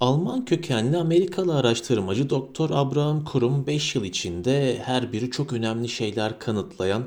Alman 0.00 0.44
kökenli 0.44 0.96
Amerikalı 0.96 1.56
araştırmacı 1.56 2.30
Doktor 2.30 2.70
Abraham 2.70 3.24
Kurum 3.24 3.66
5 3.66 3.94
yıl 3.94 4.04
içinde 4.04 4.78
her 4.84 5.12
biri 5.12 5.30
çok 5.30 5.52
önemli 5.52 5.88
şeyler 5.88 6.38
kanıtlayan 6.38 7.04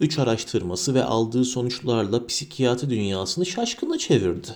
3 0.00 0.18
araştırması 0.18 0.94
ve 0.94 1.04
aldığı 1.04 1.44
sonuçlarla 1.44 2.26
psikiyatri 2.26 2.90
dünyasını 2.90 3.46
şaşkına 3.46 3.98
çevirdi. 3.98 4.48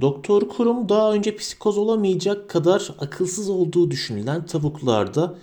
Doktor 0.00 0.48
Kurum 0.48 0.88
daha 0.88 1.12
önce 1.12 1.36
psikoz 1.36 1.78
olamayacak 1.78 2.50
kadar 2.50 2.90
akılsız 2.98 3.48
olduğu 3.48 3.90
düşünülen 3.90 4.46
tavuklarda 4.46 5.34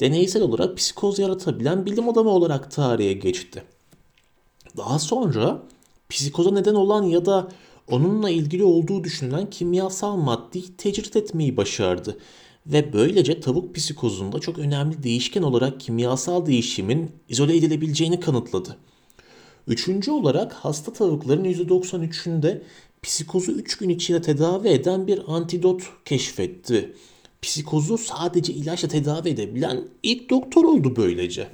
deneysel 0.00 0.42
olarak 0.42 0.76
psikoz 0.76 1.18
yaratabilen 1.18 1.86
bilim 1.86 2.08
adamı 2.08 2.30
olarak 2.30 2.70
tarihe 2.70 3.12
geçti. 3.12 3.62
Daha 4.76 4.98
sonra 4.98 5.62
psikoza 6.08 6.50
neden 6.50 6.74
olan 6.74 7.02
ya 7.02 7.26
da 7.26 7.48
onunla 7.90 8.30
ilgili 8.30 8.64
olduğu 8.64 9.04
düşünülen 9.04 9.50
kimyasal 9.50 10.16
maddeyi 10.16 10.76
tecrit 10.76 11.16
etmeyi 11.16 11.56
başardı 11.56 12.18
ve 12.66 12.92
böylece 12.92 13.40
tavuk 13.40 13.74
psikozunda 13.74 14.38
çok 14.38 14.58
önemli 14.58 15.02
değişken 15.02 15.42
olarak 15.42 15.80
kimyasal 15.80 16.46
değişimin 16.46 17.10
izole 17.28 17.56
edilebileceğini 17.56 18.20
kanıtladı. 18.20 18.76
Üçüncü 19.66 20.10
olarak 20.10 20.52
hasta 20.52 20.92
tavukların 20.92 21.44
%93'ünde 21.44 22.62
psikozu 23.02 23.52
3 23.52 23.76
gün 23.76 23.88
içinde 23.88 24.22
tedavi 24.22 24.68
eden 24.68 25.06
bir 25.06 25.20
antidot 25.26 25.82
keşfetti. 26.04 26.94
Psikozu 27.42 27.98
sadece 27.98 28.52
ilaçla 28.52 28.88
tedavi 28.88 29.28
edebilen 29.28 29.88
ilk 30.02 30.30
doktor 30.30 30.64
oldu 30.64 30.94
böylece. 30.96 31.48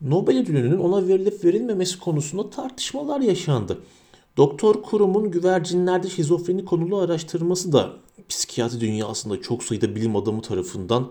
Nobel 0.00 0.38
ödülünün 0.38 0.78
ona 0.78 1.08
verilip 1.08 1.44
verilmemesi 1.44 1.98
konusunda 1.98 2.50
tartışmalar 2.50 3.20
yaşandı. 3.20 3.78
Doktor 4.36 4.82
Kurum'un 4.82 5.30
güvercinlerde 5.30 6.10
şizofreni 6.10 6.64
konulu 6.64 6.98
araştırması 6.98 7.72
da 7.72 7.92
psikiyatri 8.28 8.80
dünyasında 8.80 9.42
çok 9.42 9.62
sayıda 9.62 9.94
bilim 9.94 10.16
adamı 10.16 10.42
tarafından 10.42 11.10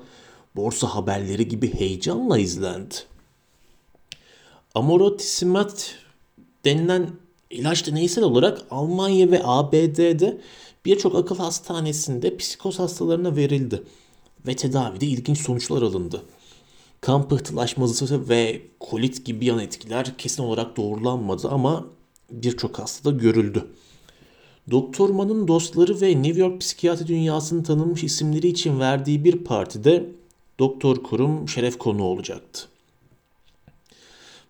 borsa 0.56 0.88
haberleri 0.88 1.48
gibi 1.48 1.74
heyecanla 1.74 2.38
izlendi. 2.38 2.96
Amorotisimat 4.76 5.96
denilen 6.66 7.10
ilaç 7.50 7.88
deneysel 7.88 8.24
olarak 8.24 8.62
Almanya 8.72 9.32
ve 9.32 9.42
ABD'de 9.44 10.42
birçok 10.86 11.16
akıl 11.16 11.38
hastanesinde 11.38 12.38
psikoz 12.38 12.80
hastalarına 12.80 13.36
verildi 13.36 13.84
ve 14.48 14.56
tedavide 14.56 15.06
ilginç 15.06 15.38
sonuçlar 15.38 15.82
alındı. 15.82 16.22
Kan 17.02 17.28
pıhtılaşması 17.28 18.30
ve 18.30 18.62
kolit 18.80 19.26
gibi 19.26 19.46
yan 19.46 19.60
etkiler 19.60 20.18
kesin 20.18 20.44
olarak 20.44 20.78
doğrulanmadı 20.78 21.48
ama 21.48 21.86
birçok 22.32 22.80
hastada 22.80 23.12
görüldü. 23.18 23.66
Doktor 24.72 25.10
Mann'ın 25.10 25.48
dostları 25.48 26.02
ve 26.02 26.22
New 26.22 26.42
York 26.42 26.62
psikiyatri 26.62 27.08
dünyasının 27.08 27.64
tanınmış 27.64 28.04
isimleri 28.04 28.48
için 28.48 28.80
verdiği 28.80 29.24
bir 29.24 29.38
partide 29.38 30.10
Doktor 30.60 31.04
Kurum 31.04 31.50
şeref 31.50 31.78
konu 31.78 32.04
olacaktı. 32.04 32.68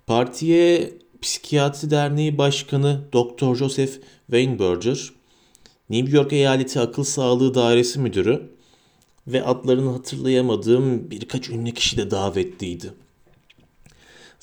Partiye 0.07 0.93
Psikiyatri 1.21 1.89
Derneği 1.89 2.37
Başkanı 2.37 3.01
Dr. 3.13 3.55
Joseph 3.55 3.93
Weinberger, 4.25 5.11
New 5.89 6.17
York 6.17 6.33
Eyaleti 6.33 6.79
Akıl 6.79 7.03
Sağlığı 7.03 7.55
Dairesi 7.55 7.99
Müdürü 7.99 8.49
ve 9.27 9.43
adlarını 9.43 9.91
hatırlayamadığım 9.91 11.11
birkaç 11.11 11.49
ünlü 11.49 11.71
kişi 11.71 11.97
de 11.97 12.11
davetliydi. 12.11 12.93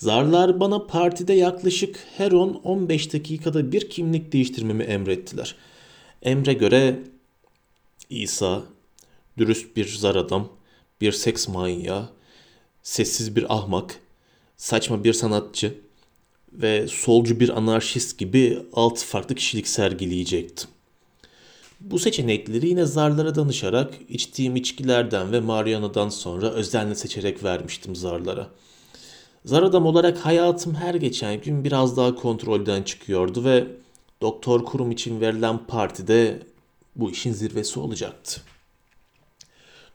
Zarlar 0.02 0.60
bana 0.60 0.86
partide 0.86 1.32
yaklaşık 1.32 1.96
her 2.16 2.32
10-15 2.32 3.12
dakikada 3.12 3.72
bir 3.72 3.90
kimlik 3.90 4.32
değiştirmemi 4.32 4.82
emrettiler. 4.82 5.56
Emre 6.22 6.52
göre 6.52 6.98
İsa, 8.10 8.62
dürüst 9.38 9.76
bir 9.76 9.88
zar 9.88 10.16
adam, 10.16 10.48
bir 11.00 11.12
seks 11.12 11.48
manyağı, 11.48 12.08
sessiz 12.82 13.36
bir 13.36 13.54
ahmak, 13.54 14.00
saçma 14.56 15.04
bir 15.04 15.12
sanatçı 15.12 15.74
ve 16.52 16.88
solcu 16.88 17.40
bir 17.40 17.48
anarşist 17.48 18.18
gibi 18.18 18.58
altı 18.72 19.06
farklı 19.06 19.34
kişilik 19.34 19.68
sergileyecektim. 19.68 20.70
Bu 21.80 21.98
seçenekleri 21.98 22.68
yine 22.68 22.84
zarlara 22.84 23.34
danışarak 23.34 23.94
içtiğim 24.08 24.56
içkilerden 24.56 25.32
ve 25.32 25.40
Mariana'dan 25.40 26.08
sonra 26.08 26.50
özenle 26.50 26.94
seçerek 26.94 27.44
vermiştim 27.44 27.96
zarlara.'' 27.96 28.71
Zar 29.44 29.62
adam 29.62 29.86
olarak 29.86 30.18
hayatım 30.18 30.74
her 30.74 30.94
geçen 30.94 31.40
gün 31.40 31.64
biraz 31.64 31.96
daha 31.96 32.14
kontrolden 32.14 32.82
çıkıyordu 32.82 33.44
ve 33.44 33.66
doktor 34.20 34.64
kurum 34.64 34.90
için 34.90 35.20
verilen 35.20 35.58
partide 35.66 36.38
bu 36.96 37.10
işin 37.10 37.32
zirvesi 37.32 37.80
olacaktı. 37.80 38.40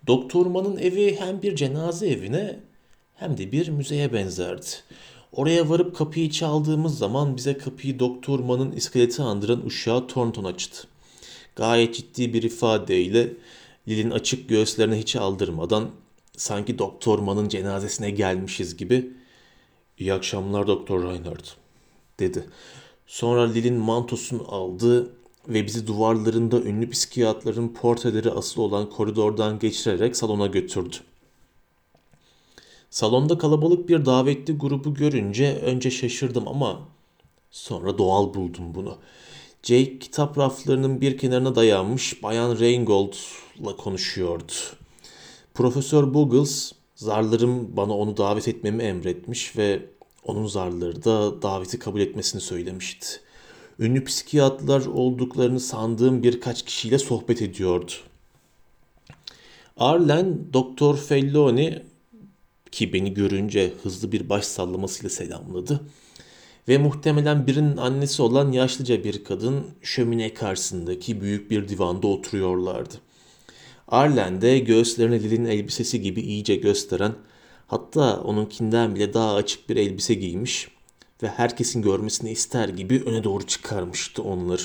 Doktor 0.08 0.46
Man'ın 0.46 0.78
evi 0.78 1.16
hem 1.20 1.42
bir 1.42 1.56
cenaze 1.56 2.08
evine 2.08 2.60
hem 3.16 3.38
de 3.38 3.52
bir 3.52 3.70
müzeye 3.70 4.14
benzerdi. 4.14 4.66
Oraya 5.32 5.70
varıp 5.70 5.96
kapıyı 5.96 6.30
çaldığımız 6.30 6.98
zaman 6.98 7.38
bize 7.38 7.58
kapıyı 7.58 8.00
Doktor 8.00 8.40
Man'ın 8.40 8.72
iskeleti 8.72 9.22
andıran 9.22 9.66
uşağı 9.66 10.08
Thornton 10.08 10.44
açtı. 10.44 10.88
Gayet 11.56 11.96
ciddi 11.96 12.34
bir 12.34 12.44
ifadeyle 12.44 13.34
Lil'in 13.88 14.12
açık 14.12 14.50
göğüslerine 14.50 15.00
hiç 15.00 15.16
aldırmadan 15.16 15.90
sanki 16.38 16.80
Doktor 16.80 17.20
Man'ın 17.20 17.50
cenazesine 17.50 18.12
gelmişiz 18.12 18.78
gibi 18.78 19.17
İyi 20.00 20.14
akşamlar 20.14 20.68
Doktor 20.68 21.04
Reinhardt 21.04 21.56
dedi. 22.20 22.50
Sonra 23.08 23.52
Lil'in 23.52 23.76
mantosunu 23.76 24.46
aldı 24.56 25.12
ve 25.48 25.66
bizi 25.66 25.88
duvarlarında 25.88 26.62
ünlü 26.62 26.90
psikiyatrların 26.90 27.70
portreleri 27.70 28.32
asılı 28.32 28.64
olan 28.64 28.90
koridordan 28.90 29.60
geçirerek 29.60 30.18
salona 30.18 30.48
götürdü. 30.48 30.96
Salonda 32.90 33.38
kalabalık 33.38 33.90
bir 33.90 34.06
davetli 34.06 34.58
grubu 34.58 34.94
görünce 34.94 35.56
önce 35.56 35.92
şaşırdım 35.92 36.48
ama 36.48 36.80
sonra 37.52 37.98
doğal 37.98 38.34
buldum 38.34 38.76
bunu. 38.76 38.98
Jake 39.64 40.00
kitap 40.00 40.38
raflarının 40.38 41.02
bir 41.02 41.18
kenarına 41.18 41.56
dayanmış 41.56 42.24
Bayan 42.24 42.60
Reingold'la 42.60 43.76
konuşuyordu. 43.78 44.54
Profesör 45.54 46.14
Buggles 46.14 46.72
Zarlarım 46.98 47.78
bana 47.78 47.98
onu 47.98 48.18
davet 48.18 48.48
etmemi 48.48 48.84
emretmiş 48.84 49.58
ve 49.58 49.86
onun 50.26 50.48
zarları 50.48 51.04
da 51.04 51.42
daveti 51.42 51.80
kabul 51.80 52.00
etmesini 52.00 52.42
söylemişti. 52.42 53.08
Ünlü 53.80 54.04
psikiyatrlar 54.04 54.86
olduklarını 54.86 55.60
sandığım 55.60 56.24
birkaç 56.24 56.66
kişiyle 56.66 57.00
sohbet 57.00 57.42
ediyordu. 57.42 57.92
Arlen, 59.78 60.54
Doktor 60.54 60.98
Felloni 60.98 61.84
ki 62.72 62.94
beni 62.94 63.14
görünce 63.14 63.74
hızlı 63.84 64.12
bir 64.12 64.30
baş 64.30 64.46
sallamasıyla 64.46 65.10
selamladı 65.10 65.82
ve 66.68 66.78
muhtemelen 66.78 67.48
birinin 67.48 67.78
annesi 67.78 68.22
olan 68.22 68.52
yaşlıca 68.52 69.04
bir 69.04 69.24
kadın 69.24 69.66
şömine 69.82 70.34
karşısındaki 70.34 71.22
büyük 71.22 71.52
bir 71.52 71.70
divanda 71.70 72.08
oturuyorlardı. 72.08 72.96
Arlen'de 73.88 74.60
göğüslerine 74.60 75.24
Lil'in 75.24 75.46
elbisesi 75.46 76.02
gibi 76.02 76.22
iyice 76.22 76.56
gösteren 76.56 77.16
hatta 77.68 78.22
onunkinden 78.22 78.96
bile 78.96 79.14
daha 79.14 79.36
açık 79.36 79.70
bir 79.70 79.76
elbise 79.76 80.14
giymiş 80.14 80.72
ve 81.24 81.28
herkesin 81.28 81.82
görmesini 81.82 82.32
ister 82.32 82.70
gibi 82.70 83.04
öne 83.06 83.24
doğru 83.24 83.48
çıkarmıştı 83.48 84.24
onları. 84.24 84.62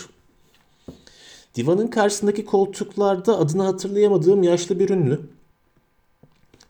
Divanın 1.55 1.87
karşısındaki 1.87 2.45
koltuklarda 2.45 3.39
adını 3.39 3.63
hatırlayamadığım 3.63 4.43
yaşlı 4.43 4.79
bir 4.79 4.89
ünlü. 4.89 5.21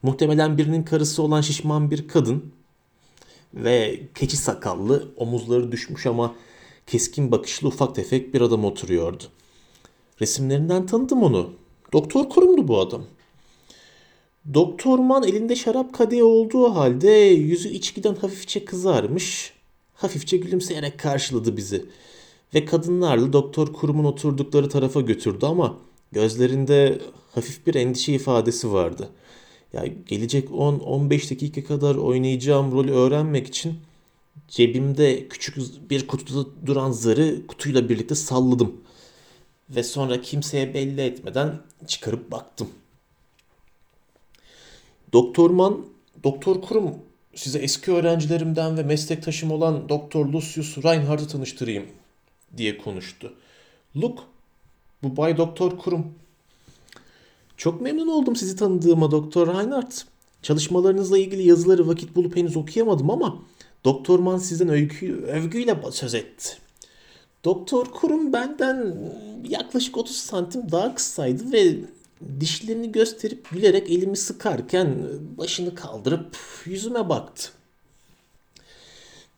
Muhtemelen 0.02 0.58
birinin 0.58 0.82
karısı 0.82 1.22
olan 1.22 1.40
şişman 1.40 1.90
bir 1.90 2.08
kadın 2.08 2.52
ve 3.54 4.00
keçi 4.14 4.36
sakallı, 4.36 5.08
omuzları 5.16 5.72
düşmüş 5.72 6.06
ama 6.06 6.34
keskin 6.86 7.32
bakışlı 7.32 7.68
ufak 7.68 7.94
tefek 7.94 8.34
bir 8.34 8.40
adam 8.40 8.64
oturuyordu. 8.64 9.24
Resimlerinden 10.20 10.86
tanıdım 10.86 11.22
onu. 11.22 11.61
Doktor 11.92 12.28
Kurum'du 12.28 12.68
bu 12.68 12.78
adam. 12.78 13.02
Doktor 14.54 14.98
Man 14.98 15.22
elinde 15.22 15.56
şarap 15.56 15.94
kadehi 15.94 16.24
olduğu 16.24 16.74
halde 16.74 17.10
yüzü 17.10 17.68
içkiden 17.68 18.14
hafifçe 18.14 18.64
kızarmış, 18.64 19.52
hafifçe 19.94 20.36
gülümseyerek 20.36 20.98
karşıladı 20.98 21.56
bizi. 21.56 21.84
Ve 22.54 22.64
kadınlarla 22.64 23.32
Doktor 23.32 23.72
Kurum'un 23.72 24.04
oturdukları 24.04 24.68
tarafa 24.68 25.00
götürdü 25.00 25.46
ama 25.46 25.78
gözlerinde 26.12 26.98
hafif 27.34 27.66
bir 27.66 27.74
endişe 27.74 28.12
ifadesi 28.12 28.72
vardı. 28.72 29.08
Ya 29.72 29.84
gelecek 30.08 30.48
10-15 30.48 31.30
dakika 31.30 31.64
kadar 31.64 31.94
oynayacağım 31.94 32.72
rolü 32.72 32.92
öğrenmek 32.92 33.46
için 33.46 33.74
cebimde 34.48 35.28
küçük 35.28 35.56
bir 35.90 36.06
kutuda 36.06 36.48
duran 36.66 36.90
zarı 36.90 37.46
kutuyla 37.46 37.88
birlikte 37.88 38.14
salladım 38.14 38.72
ve 39.76 39.82
sonra 39.82 40.20
kimseye 40.20 40.74
belli 40.74 41.00
etmeden 41.00 41.58
çıkarıp 41.86 42.30
baktım. 42.30 42.70
Doktorman, 45.12 45.86
Doktor 46.24 46.62
Kurum 46.62 46.94
size 47.34 47.58
eski 47.58 47.92
öğrencilerimden 47.92 48.78
ve 48.78 48.82
meslektaşım 48.82 49.50
olan 49.50 49.88
Doktor 49.88 50.26
Lucius 50.26 50.78
Reinhardt'ı 50.78 51.28
tanıştırayım 51.28 51.86
diye 52.56 52.78
konuştu. 52.78 53.34
Look, 53.96 54.24
bu 55.02 55.16
Bay 55.16 55.36
Doktor 55.36 55.78
Kurum. 55.78 56.14
Çok 57.56 57.80
memnun 57.80 58.08
oldum 58.08 58.36
sizi 58.36 58.56
tanıdığıma 58.56 59.10
Doktor 59.10 59.46
Reinhardt. 59.46 60.04
Çalışmalarınızla 60.42 61.18
ilgili 61.18 61.48
yazıları 61.48 61.88
vakit 61.88 62.16
bulup 62.16 62.36
henüz 62.36 62.56
okuyamadım 62.56 63.10
ama 63.10 63.42
Doktor 63.84 64.18
Mann 64.18 64.38
sizden 64.38 64.68
övgü, 64.68 65.14
övgüyle 65.14 65.76
söz 65.92 66.14
etti. 66.14 66.56
Doktor 67.44 67.86
Kurum 67.86 68.32
benden 68.32 68.94
yaklaşık 69.48 69.98
30 69.98 70.16
santim 70.16 70.72
daha 70.72 70.94
kısaydı 70.94 71.52
ve 71.52 71.76
dişlerini 72.40 72.92
gösterip 72.92 73.50
gülerek 73.50 73.90
elimi 73.90 74.16
sıkarken 74.16 74.98
başını 75.38 75.74
kaldırıp 75.74 76.36
yüzüme 76.64 77.08
baktı. 77.08 77.48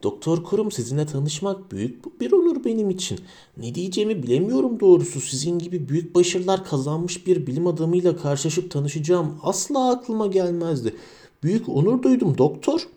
Doktor 0.02 0.44
Kurum 0.44 0.72
sizinle 0.72 1.06
tanışmak 1.06 1.72
büyük 1.72 2.20
bir 2.20 2.32
onur 2.32 2.64
benim 2.64 2.90
için. 2.90 3.20
Ne 3.56 3.74
diyeceğimi 3.74 4.22
bilemiyorum 4.22 4.80
doğrusu. 4.80 5.20
Sizin 5.20 5.58
gibi 5.58 5.88
büyük 5.88 6.14
başarılar 6.14 6.64
kazanmış 6.64 7.26
bir 7.26 7.46
bilim 7.46 7.66
adamıyla 7.66 8.16
karşılaşıp 8.16 8.70
tanışacağım 8.70 9.40
asla 9.42 9.90
aklıma 9.90 10.26
gelmezdi. 10.26 10.94
Büyük 11.42 11.68
onur 11.68 12.02
duydum 12.02 12.38
doktor. 12.38 12.88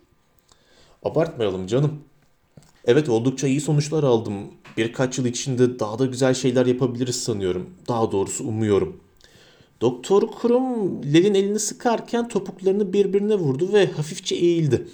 Abartmayalım 1.03 1.67
canım. 1.67 1.99
Evet 2.85 3.09
oldukça 3.09 3.47
iyi 3.47 3.61
sonuçlar 3.61 4.03
aldım. 4.03 4.33
Birkaç 4.77 5.17
yıl 5.17 5.25
içinde 5.25 5.79
daha 5.79 5.99
da 5.99 6.05
güzel 6.05 6.33
şeyler 6.33 6.65
yapabiliriz 6.65 7.23
sanıyorum. 7.23 7.69
Daha 7.87 8.11
doğrusu 8.11 8.43
umuyorum. 8.43 8.99
Doktor 9.81 10.27
Kurum 10.27 11.03
Lel'in 11.13 11.33
elini 11.33 11.59
sıkarken 11.59 12.27
topuklarını 12.27 12.93
birbirine 12.93 13.35
vurdu 13.35 13.73
ve 13.73 13.91
hafifçe 13.91 14.35
eğildi. 14.35 14.87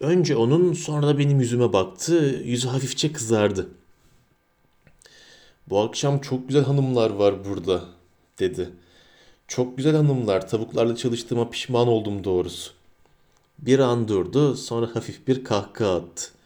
Önce 0.00 0.36
onun 0.36 0.72
sonra 0.72 1.06
da 1.06 1.18
benim 1.18 1.40
yüzüme 1.40 1.72
baktı. 1.72 2.42
Yüzü 2.44 2.68
hafifçe 2.68 3.12
kızardı. 3.12 3.68
Bu 5.68 5.80
akşam 5.80 6.18
çok 6.18 6.48
güzel 6.48 6.64
hanımlar 6.64 7.10
var 7.10 7.44
burada 7.44 7.84
dedi. 8.38 8.70
Çok 9.48 9.76
güzel 9.76 9.96
hanımlar. 9.96 10.48
Tavuklarla 10.48 10.96
çalıştığıma 10.96 11.50
pişman 11.50 11.88
oldum 11.88 12.24
doğrusu. 12.24 12.72
Bir 13.58 13.78
an 13.78 14.08
durdu 14.08 14.56
sonra 14.56 14.96
hafif 14.96 15.26
bir 15.26 15.44
kahkaha 15.44 15.96
attı. 15.96 16.37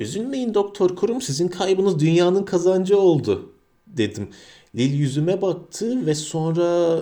Üzülmeyin 0.00 0.54
Doktor 0.54 0.96
Kurum 0.96 1.22
sizin 1.22 1.48
kaybınız 1.48 2.00
dünyanın 2.00 2.44
kazancı 2.44 2.98
oldu 2.98 3.52
dedim. 3.86 4.28
Lil 4.74 4.94
yüzüme 4.94 5.42
baktı 5.42 6.06
ve 6.06 6.14
sonra 6.14 7.00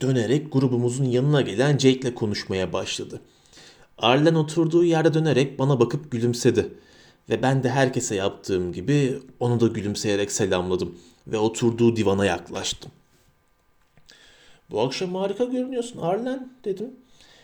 dönerek 0.00 0.52
grubumuzun 0.52 1.04
yanına 1.04 1.40
gelen 1.40 1.78
Jake'le 1.78 2.14
konuşmaya 2.14 2.72
başladı. 2.72 3.20
Arlen 3.98 4.34
oturduğu 4.34 4.84
yerde 4.84 5.14
dönerek 5.14 5.58
bana 5.58 5.80
bakıp 5.80 6.12
gülümsedi. 6.12 6.74
Ve 7.28 7.42
ben 7.42 7.62
de 7.62 7.70
herkese 7.70 8.14
yaptığım 8.14 8.72
gibi 8.72 9.18
onu 9.40 9.60
da 9.60 9.66
gülümseyerek 9.66 10.32
selamladım 10.32 10.98
ve 11.26 11.38
oturduğu 11.38 11.96
divana 11.96 12.26
yaklaştım. 12.26 12.90
Bu 14.70 14.80
akşam 14.80 15.14
harika 15.14 15.44
görünüyorsun 15.44 16.00
Arlen 16.00 16.52
dedim. 16.64 16.90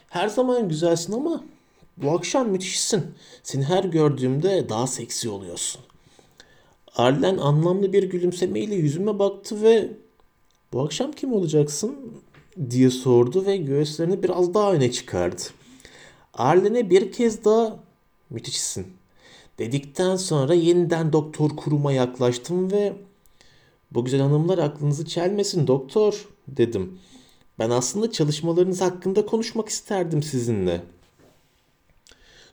Her 0.08 0.28
zaman 0.28 0.68
güzelsin 0.68 1.12
ama 1.12 1.44
bu 1.96 2.10
akşam 2.10 2.48
müthişsin. 2.48 3.04
Seni 3.42 3.64
her 3.64 3.84
gördüğümde 3.84 4.68
daha 4.68 4.86
seksi 4.86 5.28
oluyorsun. 5.28 5.80
Arlen 6.96 7.38
anlamlı 7.38 7.92
bir 7.92 8.02
gülümsemeyle 8.02 8.74
yüzüme 8.74 9.18
baktı 9.18 9.62
ve 9.62 9.88
bu 10.72 10.82
akşam 10.82 11.12
kim 11.12 11.32
olacaksın 11.32 11.96
diye 12.70 12.90
sordu 12.90 13.46
ve 13.46 13.56
göğüslerini 13.56 14.22
biraz 14.22 14.54
daha 14.54 14.72
öne 14.72 14.92
çıkardı. 14.92 15.42
Arlen'e 16.34 16.90
bir 16.90 17.12
kez 17.12 17.44
daha 17.44 17.78
müthişsin 18.30 18.86
dedikten 19.58 20.16
sonra 20.16 20.54
yeniden 20.54 21.12
doktor 21.12 21.50
kuruma 21.56 21.92
yaklaştım 21.92 22.70
ve 22.72 22.92
bu 23.90 24.04
güzel 24.04 24.20
hanımlar 24.20 24.58
aklınızı 24.58 25.06
çelmesin 25.06 25.66
doktor 25.66 26.28
dedim. 26.48 26.98
Ben 27.58 27.70
aslında 27.70 28.12
çalışmalarınız 28.12 28.80
hakkında 28.80 29.26
konuşmak 29.26 29.68
isterdim 29.68 30.22
sizinle. 30.22 30.82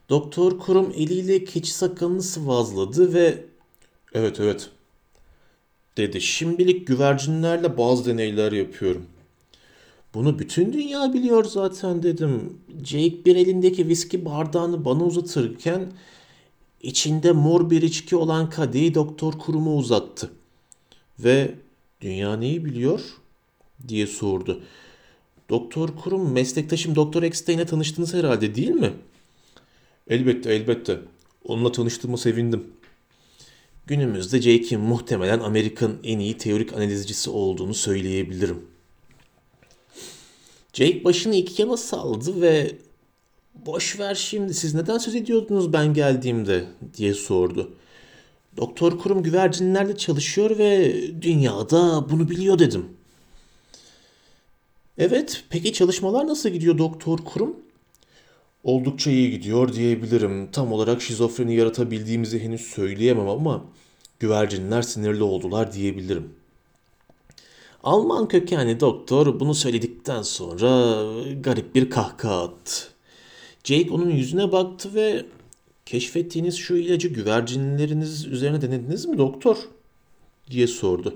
Doktor 0.10 0.60
Kurum 0.60 0.94
eliyle 0.96 1.44
keçi 1.44 1.72
sakalını 1.74 2.22
sıvazladı 2.24 3.14
ve 3.14 3.46
evet 4.14 4.40
evet 4.40 4.70
dedi. 5.98 6.22
Şimdilik 6.22 6.88
güvercinlerle 6.88 7.78
bazı 7.78 8.06
deneyler 8.06 8.52
yapıyorum. 8.52 9.06
Bunu 10.14 10.40
bütün 10.40 10.74
dünya 10.74 11.14
biliyor 11.14 11.44
zaten 11.44 12.04
dedim. 12.04 12.58
Jake 12.84 13.26
bir 13.26 13.36
elindeki 13.36 13.88
viski 13.88 14.26
bardağını 14.26 14.86
bana 14.86 15.04
uzatırken 15.04 15.92
içinde 16.82 17.32
mor 17.32 17.70
bir 17.70 17.82
içki 17.82 18.16
olan 18.16 18.50
kadehi 18.50 18.96
doktor 18.96 19.34
kuruma 19.34 19.76
uzattı. 19.76 20.32
Ve 21.20 21.56
dünya 22.02 22.38
neyi 22.38 22.66
biliyor 22.66 23.02
diye 23.88 24.08
sordu. 24.08 24.64
Doktor 25.50 25.90
kurum 26.04 26.32
meslektaşım 26.32 26.96
Doktor 26.96 27.24
Eckstein'e 27.24 27.66
tanıştınız 27.66 28.14
herhalde 28.14 28.56
değil 28.56 28.70
mi? 28.70 28.94
Elbette 30.10 30.54
elbette. 30.54 31.00
Onunla 31.46 31.72
tanıştığıma 31.72 32.18
sevindim. 32.18 32.68
Günümüzde 33.88 34.42
Jake'in 34.42 34.82
muhtemelen 34.82 35.40
Amerika'nın 35.40 36.00
en 36.04 36.20
iyi 36.20 36.38
teorik 36.38 36.74
analizcisi 36.74 37.30
olduğunu 37.30 37.74
söyleyebilirim. 37.74 38.66
Jake 40.74 41.04
başını 41.04 41.36
iki 41.36 41.62
yana 41.62 41.78
saldı 41.78 42.42
ve 42.42 42.76
boş 43.66 44.00
ver 44.00 44.16
şimdi 44.16 44.54
siz 44.54 44.74
neden 44.74 44.98
söz 44.98 45.16
ediyordunuz 45.16 45.74
ben 45.74 45.94
geldiğimde 45.94 46.66
diye 46.98 47.14
sordu. 47.14 47.74
Doktor 48.58 49.00
Kurum 49.00 49.24
güvercinlerle 49.24 49.98
çalışıyor 49.98 50.58
ve 50.58 50.94
dünyada 51.22 52.10
bunu 52.10 52.30
biliyor 52.30 52.60
dedim. 52.60 52.86
Evet, 54.98 55.44
peki 55.50 55.74
çalışmalar 55.74 56.28
nasıl 56.28 56.50
gidiyor 56.50 56.78
Doktor 56.78 57.18
Kurum? 57.18 57.69
Oldukça 58.64 59.12
iyi 59.12 59.32
gidiyor 59.32 59.74
diyebilirim. 59.74 60.52
Tam 60.52 60.74
olarak 60.74 61.02
şizofreni 61.02 61.56
yaratabildiğimizi 61.56 62.44
henüz 62.44 62.62
söyleyemem 62.62 63.30
ama 63.30 63.66
güvercinler 64.20 64.82
sinirli 64.82 65.24
oldular 65.24 65.74
diyebilirim. 65.74 66.30
Alman 67.84 68.28
kökenli 68.28 68.80
doktor 68.80 69.40
bunu 69.40 69.56
söyledikten 69.56 70.22
sonra 70.22 71.04
garip 71.42 71.76
bir 71.76 71.90
kahkaha 71.90 72.44
attı. 72.44 72.88
Jake 73.64 73.92
onun 73.92 74.10
yüzüne 74.10 74.52
baktı 74.52 74.94
ve 74.96 75.26
keşfettiğiniz 75.86 76.56
şu 76.56 76.76
ilacı 76.76 77.08
güvercinleriniz 77.08 78.26
üzerine 78.26 78.62
denediniz 78.62 79.06
mi 79.06 79.18
doktor? 79.18 79.58
diye 80.52 80.68
sordu. 80.68 81.16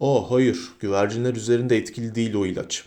Oh 0.00 0.30
hayır 0.30 0.58
güvercinler 0.80 1.34
üzerinde 1.34 1.76
etkili 1.76 2.14
değil 2.14 2.34
o 2.34 2.46
ilaç. 2.46 2.84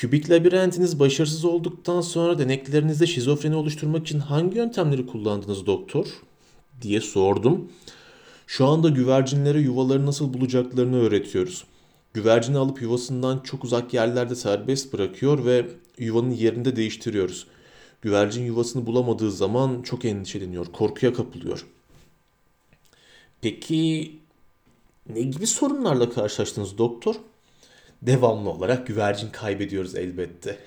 Kübik 0.00 0.30
labirentiniz 0.30 1.00
başarısız 1.00 1.44
olduktan 1.44 2.00
sonra 2.00 2.38
deneklerinizde 2.38 3.06
şizofreni 3.06 3.56
oluşturmak 3.56 4.06
için 4.06 4.18
hangi 4.18 4.58
yöntemleri 4.58 5.06
kullandınız 5.06 5.66
doktor? 5.66 6.06
diye 6.82 7.00
sordum. 7.00 7.72
Şu 8.46 8.66
anda 8.66 8.88
güvercinlere 8.88 9.60
yuvaları 9.60 10.06
nasıl 10.06 10.34
bulacaklarını 10.34 10.96
öğretiyoruz. 10.96 11.64
Güvercini 12.14 12.58
alıp 12.58 12.82
yuvasından 12.82 13.40
çok 13.40 13.64
uzak 13.64 13.94
yerlerde 13.94 14.34
serbest 14.34 14.92
bırakıyor 14.92 15.44
ve 15.44 15.66
yuvanın 15.98 16.30
yerinde 16.30 16.76
değiştiriyoruz. 16.76 17.46
Güvercin 18.02 18.44
yuvasını 18.44 18.86
bulamadığı 18.86 19.32
zaman 19.32 19.82
çok 19.82 20.04
endişeleniyor, 20.04 20.66
korkuya 20.66 21.12
kapılıyor. 21.12 21.66
Peki 23.40 24.12
ne 25.14 25.20
gibi 25.20 25.46
sorunlarla 25.46 26.10
karşılaştınız 26.10 26.78
doktor? 26.78 27.16
Devamlı 28.02 28.50
olarak 28.50 28.86
güvercin 28.86 29.30
kaybediyoruz 29.30 29.94
elbette. 29.94 30.58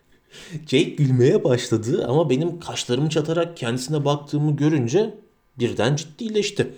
Jake 0.66 0.82
gülmeye 0.82 1.44
başladı 1.44 2.06
ama 2.08 2.30
benim 2.30 2.60
kaşlarımı 2.60 3.08
çatarak 3.08 3.56
kendisine 3.56 4.04
baktığımı 4.04 4.56
görünce 4.56 5.14
birden 5.58 5.96
ciddileşti. 5.96 6.74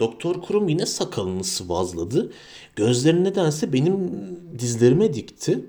Doktor 0.00 0.42
Kurum 0.42 0.68
yine 0.68 0.86
sakalını 0.86 1.44
sıvazladı. 1.44 2.32
Gözlerini 2.76 3.24
nedense 3.24 3.72
benim 3.72 4.10
dizlerime 4.58 5.14
dikti. 5.14 5.60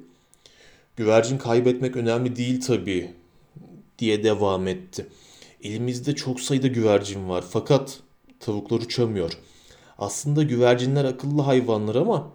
Güvercin 0.96 1.38
kaybetmek 1.38 1.96
önemli 1.96 2.36
değil 2.36 2.62
tabii 2.62 3.14
diye 4.00 4.24
devam 4.24 4.68
etti. 4.68 5.08
Elimizde 5.64 6.16
çok 6.16 6.42
sayıda 6.42 6.68
güvercin 6.68 7.30
var 7.30 7.44
fakat 7.50 8.00
tavuklar 8.40 8.78
uçamıyor. 8.78 9.32
Aslında 9.98 10.44
güvercinler 10.44 11.06
akıllı 11.06 11.42
hayvanlar 11.42 11.96
ama 11.96 12.32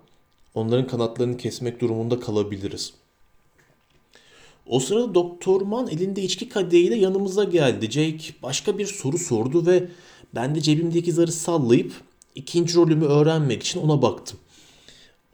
onların 0.55 0.87
kanatlarını 0.87 1.37
kesmek 1.37 1.81
durumunda 1.81 2.21
kalabiliriz. 2.21 2.93
O 4.67 4.81
sırada 4.81 5.15
Doktor 5.15 5.61
Man 5.61 5.89
elinde 5.89 6.23
içki 6.23 6.49
kadehiyle 6.49 6.95
yanımıza 6.97 7.45
geldi. 7.45 7.91
Jake 7.91 8.35
başka 8.43 8.79
bir 8.79 8.87
soru 8.87 9.19
sordu 9.19 9.67
ve 9.67 9.89
ben 10.35 10.55
de 10.55 10.61
cebimdeki 10.61 11.13
zarı 11.13 11.33
sallayıp 11.33 11.93
ikinci 12.35 12.75
rolümü 12.75 13.05
öğrenmek 13.05 13.63
için 13.63 13.81
ona 13.81 14.03
baktım. 14.03 14.39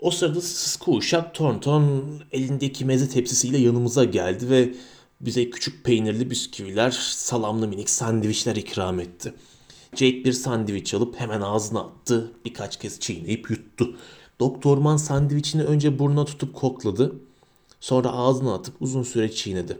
O 0.00 0.10
sırada 0.10 0.40
sıskı 0.40 0.90
uşak 0.90 1.34
Thornton 1.34 2.04
elindeki 2.32 2.84
meze 2.84 3.08
tepsisiyle 3.08 3.58
yanımıza 3.58 4.04
geldi 4.04 4.50
ve 4.50 4.74
bize 5.20 5.50
küçük 5.50 5.84
peynirli 5.84 6.30
bisküviler, 6.30 6.90
salamlı 6.90 7.68
minik 7.68 7.90
sandviçler 7.90 8.56
ikram 8.56 9.00
etti. 9.00 9.34
Jake 9.94 10.24
bir 10.24 10.32
sandviç 10.32 10.94
alıp 10.94 11.20
hemen 11.20 11.40
ağzına 11.40 11.80
attı. 11.80 12.32
Birkaç 12.44 12.78
kez 12.78 13.00
çiğneyip 13.00 13.50
yuttu. 13.50 13.96
Doktorman 14.40 14.96
sandviçini 14.96 15.62
önce 15.62 15.98
burnuna 15.98 16.24
tutup 16.24 16.54
kokladı. 16.54 17.14
Sonra 17.80 18.12
ağzına 18.12 18.54
atıp 18.54 18.74
uzun 18.80 19.02
süre 19.02 19.32
çiğnedi. 19.32 19.78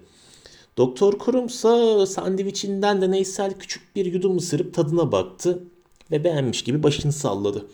Doktor 0.77 1.19
Kurumsa 1.19 2.07
sandviçinden 2.07 3.03
deneysel 3.03 3.55
küçük 3.59 3.97
bir 3.97 4.07
yudum 4.07 4.37
ısırıp 4.37 4.75
tadına 4.75 5.13
baktı 5.13 5.65
ve 6.11 6.25
beğenmiş 6.25 6.65
gibi 6.65 6.83
başını 6.83 7.13
salladı. 7.13 7.67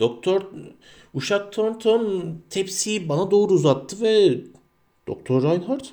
Doktor 0.00 0.42
Uşak 1.14 1.52
Thornton 1.52 2.34
tepsiyi 2.50 3.08
bana 3.08 3.30
doğru 3.30 3.52
uzattı 3.52 4.00
ve 4.00 4.40
Doktor 5.08 5.42
Reinhardt 5.42 5.92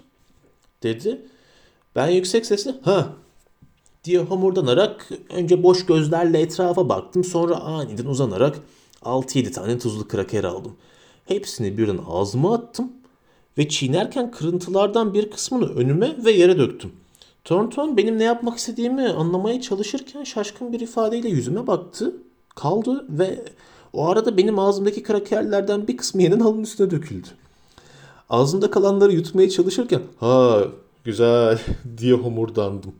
dedi. 0.83 1.21
Ben 1.95 2.09
yüksek 2.09 2.45
sesle 2.45 2.75
ha 2.81 3.13
diye 4.03 4.19
homurdanarak 4.19 5.09
önce 5.29 5.63
boş 5.63 5.85
gözlerle 5.85 6.41
etrafa 6.41 6.89
baktım 6.89 7.23
sonra 7.23 7.55
aniden 7.55 8.05
uzanarak 8.05 8.59
6-7 9.05 9.51
tane 9.51 9.79
tuzlu 9.79 10.07
kraker 10.07 10.43
aldım. 10.43 10.75
Hepsini 11.25 11.77
birden 11.77 11.99
ağzıma 12.09 12.53
attım 12.53 12.91
ve 13.57 13.69
çiğnerken 13.69 14.31
kırıntılardan 14.31 15.13
bir 15.13 15.31
kısmını 15.31 15.65
önüme 15.65 16.25
ve 16.25 16.31
yere 16.31 16.57
döktüm. 16.57 16.91
Thornton 17.43 17.97
benim 17.97 18.19
ne 18.19 18.23
yapmak 18.23 18.57
istediğimi 18.57 19.09
anlamaya 19.09 19.61
çalışırken 19.61 20.23
şaşkın 20.23 20.73
bir 20.73 20.79
ifadeyle 20.79 21.29
yüzüme 21.29 21.67
baktı, 21.67 22.15
kaldı 22.55 23.05
ve 23.09 23.45
o 23.93 24.07
arada 24.07 24.37
benim 24.37 24.59
ağzımdaki 24.59 25.03
krakerlerden 25.03 25.87
bir 25.87 25.97
kısmı 25.97 26.21
yeniden 26.21 26.39
halının 26.39 26.63
üstüne 26.63 26.91
döküldü. 26.91 27.27
Ağzımda 28.29 28.71
kalanları 28.71 29.13
yutmaya 29.13 29.49
çalışırken 29.49 30.01
ha 30.19 30.63
güzel 31.03 31.59
diye 31.97 32.13
homurdandım. 32.13 32.95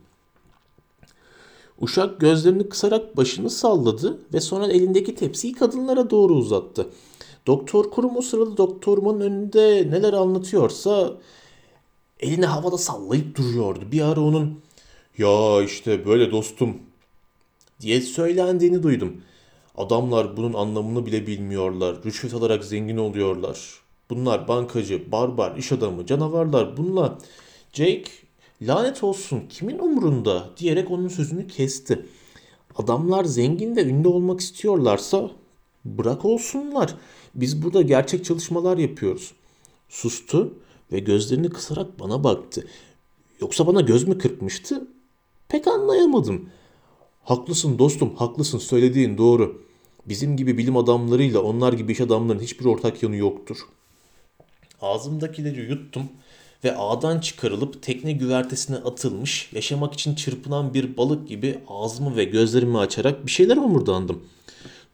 Uşak 1.82 2.20
gözlerini 2.20 2.70
kısarak 2.70 3.18
başını 3.18 3.50
salladı 3.50 4.20
ve 4.34 4.42
sonra 4.42 4.68
elindeki 4.68 5.16
tepsiyi 5.16 5.54
kadınlara 5.54 6.10
doğru 6.10 6.34
uzattı. 6.34 6.90
Doktor 7.48 7.92
Kurum 7.92 8.18
o 8.18 8.22
sırada 8.22 8.58
doktorumun 8.58 9.20
önünde 9.20 9.88
neler 9.92 10.14
anlatıyorsa 10.14 11.14
elini 12.20 12.46
havada 12.46 12.78
sallayıp 12.78 13.38
duruyordu. 13.38 13.80
Bir 13.92 14.02
ara 14.02 14.22
onun 14.22 14.60
ya 15.18 15.62
işte 15.62 16.06
böyle 16.06 16.32
dostum 16.32 16.78
diye 17.82 18.02
söylendiğini 18.02 18.84
duydum. 18.84 19.22
Adamlar 19.78 20.38
bunun 20.38 20.54
anlamını 20.54 21.06
bile 21.06 21.28
bilmiyorlar. 21.28 21.96
Rüşvet 22.06 22.34
alarak 22.34 22.64
zengin 22.66 22.98
oluyorlar. 22.98 23.60
Bunlar 24.10 24.48
bankacı, 24.48 25.12
barbar, 25.12 25.58
iş 25.58 25.72
adamı, 25.72 26.06
canavarlar. 26.06 26.78
Bunlar 26.78 27.14
Jake 27.74 28.04
lanet 28.62 29.04
olsun 29.04 29.44
kimin 29.50 29.80
umurunda 29.80 30.50
diyerek 30.58 30.92
onun 30.92 31.08
sözünü 31.08 31.48
kesti. 31.48 32.06
Adamlar 32.76 33.24
zengin 33.24 33.76
ve 33.76 33.84
ünlü 33.84 34.08
olmak 34.08 34.40
istiyorlarsa 34.40 35.32
bırak 35.86 36.26
olsunlar. 36.26 36.96
Biz 37.36 37.64
burada 37.64 37.82
gerçek 37.82 38.26
çalışmalar 38.26 38.78
yapıyoruz. 38.78 39.34
Sustu 39.90 40.54
ve 40.92 41.00
gözlerini 41.00 41.50
kısarak 41.50 42.00
bana 42.00 42.24
baktı. 42.24 42.68
Yoksa 43.42 43.68
bana 43.68 43.82
göz 43.82 44.08
mü 44.08 44.18
kırpmıştı? 44.18 44.88
Pek 45.48 45.68
anlayamadım. 45.68 46.50
Haklısın 47.24 47.80
dostum, 47.80 48.16
haklısın. 48.16 48.58
Söylediğin 48.58 49.18
doğru. 49.18 49.64
Bizim 50.06 50.38
gibi 50.38 50.58
bilim 50.58 50.78
adamlarıyla 50.78 51.42
onlar 51.42 51.74
gibi 51.74 51.92
iş 51.92 52.02
adamlarının 52.02 52.44
hiçbir 52.44 52.66
ortak 52.66 53.04
yanı 53.04 53.16
yoktur. 53.16 53.58
Ağzımdakileri 54.82 55.70
yuttum 55.70 56.04
ve 56.64 56.78
ağdan 56.78 57.20
çıkarılıp 57.20 57.82
tekne 57.82 58.12
güvertesine 58.12 58.78
atılmış, 58.78 59.50
yaşamak 59.54 59.94
için 59.94 60.16
çırpınan 60.16 60.74
bir 60.74 60.98
balık 60.98 61.28
gibi 61.28 61.60
ağzımı 61.68 62.16
ve 62.16 62.24
gözlerimi 62.24 62.78
açarak 62.78 63.26
bir 63.26 63.32
şeyler 63.32 63.58
homurdandım. 63.58 64.24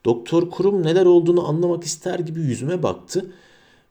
Doktor 0.06 0.50
Kurum 0.50 0.84
neler 0.84 1.06
olduğunu 1.06 1.48
anlamak 1.48 1.84
ister 1.84 2.20
gibi 2.20 2.40
yüzüme 2.40 2.84
baktı 2.84 3.32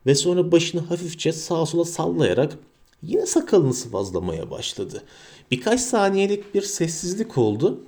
ve 0.05 0.15
sonra 0.15 0.51
başını 0.51 0.81
hafifçe 0.81 1.31
sağa 1.31 1.65
sola 1.65 1.85
sallayarak 1.85 2.57
yine 3.03 3.25
sakalını 3.25 3.73
sıvazlamaya 3.73 4.51
başladı. 4.51 5.03
Birkaç 5.51 5.81
saniyelik 5.81 6.55
bir 6.55 6.61
sessizlik 6.61 7.37
oldu 7.37 7.79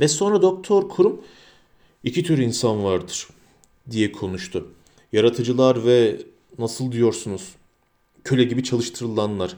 ve 0.00 0.08
sonra 0.08 0.42
Doktor 0.42 0.88
Kurum 0.88 1.20
iki 2.04 2.22
tür 2.22 2.38
insan 2.38 2.84
vardır 2.84 3.28
diye 3.90 4.12
konuştu. 4.12 4.68
Yaratıcılar 5.12 5.84
ve 5.84 6.20
nasıl 6.58 6.92
diyorsunuz 6.92 7.54
köle 8.24 8.44
gibi 8.44 8.64
çalıştırılanlar. 8.64 9.56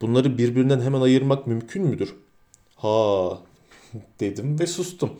Bunları 0.00 0.38
birbirinden 0.38 0.80
hemen 0.80 1.00
ayırmak 1.00 1.46
mümkün 1.46 1.86
müdür? 1.86 2.14
Ha 2.76 3.38
dedim 4.20 4.60
ve 4.60 4.66
sustum. 4.66 5.10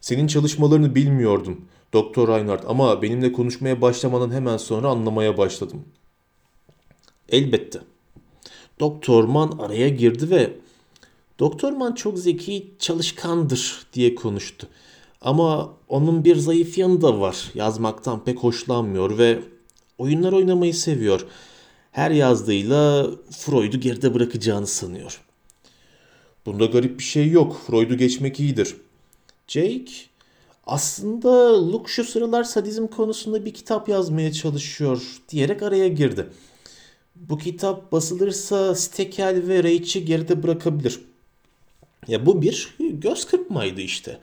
Senin 0.00 0.26
çalışmalarını 0.26 0.94
bilmiyordum 0.94 1.64
Doktor 1.92 2.28
Reinhardt 2.28 2.64
ama 2.68 3.02
benimle 3.02 3.32
konuşmaya 3.32 3.80
başlamanın 3.80 4.32
hemen 4.32 4.56
sonra 4.56 4.88
anlamaya 4.88 5.38
başladım. 5.38 5.84
Elbette. 7.28 7.80
Doktor 8.80 9.24
Man 9.24 9.58
araya 9.58 9.88
girdi 9.88 10.30
ve 10.30 10.52
Doktor 11.38 11.72
Man 11.72 11.92
çok 11.92 12.18
zeki, 12.18 12.74
çalışkandır 12.78 13.86
diye 13.92 14.14
konuştu. 14.14 14.66
Ama 15.20 15.72
onun 15.88 16.24
bir 16.24 16.36
zayıf 16.36 16.78
yanı 16.78 17.00
da 17.02 17.20
var. 17.20 17.50
Yazmaktan 17.54 18.24
pek 18.24 18.38
hoşlanmıyor 18.38 19.18
ve 19.18 19.40
oyunlar 19.98 20.32
oynamayı 20.32 20.74
seviyor. 20.74 21.26
Her 21.92 22.10
yazdığıyla 22.10 23.10
Freud'u 23.30 23.80
geride 23.80 24.14
bırakacağını 24.14 24.66
sanıyor. 24.66 25.20
Bunda 26.46 26.66
garip 26.66 26.98
bir 26.98 27.04
şey 27.04 27.30
yok. 27.30 27.62
Freud'u 27.66 27.96
geçmek 27.96 28.40
iyidir. 28.40 28.76
Jake 29.48 29.92
aslında 30.66 31.62
Luke 31.72 31.92
şu 31.92 32.04
sıralar 32.04 32.44
sadizm 32.44 32.86
konusunda 32.86 33.44
bir 33.44 33.54
kitap 33.54 33.88
yazmaya 33.88 34.32
çalışıyor 34.32 35.02
diyerek 35.28 35.62
araya 35.62 35.88
girdi. 35.88 36.26
Bu 37.16 37.38
kitap 37.38 37.92
basılırsa 37.92 38.74
Stekel 38.74 39.42
ve 39.48 39.64
Rach'i 39.64 40.04
geride 40.04 40.42
bırakabilir. 40.42 41.00
Ya 42.08 42.26
bu 42.26 42.42
bir 42.42 42.74
göz 42.78 43.24
kırpmaydı 43.24 43.80
işte. 43.80 44.18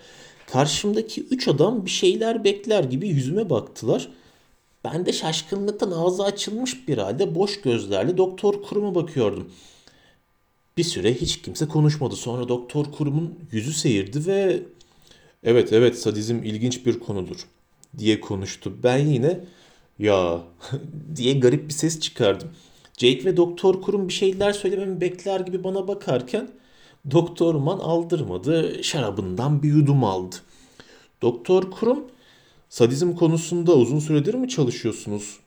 Karşımdaki 0.51 1.25
üç 1.31 1.47
adam 1.47 1.85
bir 1.85 1.89
şeyler 1.89 2.43
bekler 2.43 2.83
gibi 2.83 3.07
yüzüme 3.07 3.49
baktılar. 3.49 4.09
Ben 4.83 5.05
de 5.05 5.13
şaşkınlıktan 5.13 5.91
ağzı 5.91 6.23
açılmış 6.23 6.87
bir 6.87 6.97
halde 6.97 7.35
boş 7.35 7.61
gözlerle 7.61 8.17
Doktor 8.17 8.63
Kurum'a 8.63 8.95
bakıyordum. 8.95 9.51
Bir 10.77 10.83
süre 10.83 11.13
hiç 11.13 11.41
kimse 11.41 11.67
konuşmadı. 11.67 12.15
Sonra 12.15 12.47
Doktor 12.47 12.85
Kurum'un 12.91 13.39
yüzü 13.51 13.73
seyirdi 13.73 14.27
ve 14.27 14.63
Evet 15.43 15.73
evet 15.73 15.99
sadizm 15.99 16.43
ilginç 16.43 16.85
bir 16.85 16.99
konudur 16.99 17.47
diye 17.97 18.19
konuştu. 18.21 18.73
Ben 18.83 18.97
yine 18.97 19.39
ya 19.99 20.41
diye 21.15 21.33
garip 21.33 21.67
bir 21.67 21.73
ses 21.73 21.99
çıkardım. 21.99 22.49
Jake 22.97 23.25
ve 23.25 23.37
Doktor 23.37 23.81
Kurum 23.81 24.07
bir 24.07 24.13
şeyler 24.13 24.53
söylememi 24.53 25.01
bekler 25.01 25.39
gibi 25.39 25.63
bana 25.63 25.87
bakarken 25.87 26.49
Doktor 27.11 27.55
Man 27.55 27.79
aldırmadı. 27.79 28.83
Şarabından 28.83 29.63
bir 29.63 29.69
yudum 29.69 30.03
aldı. 30.03 30.35
Doktor 31.21 31.71
Kurum 31.71 32.05
sadizm 32.69 33.15
konusunda 33.15 33.75
uzun 33.75 33.99
süredir 33.99 34.33
mi 34.33 34.49
çalışıyorsunuz 34.49 35.39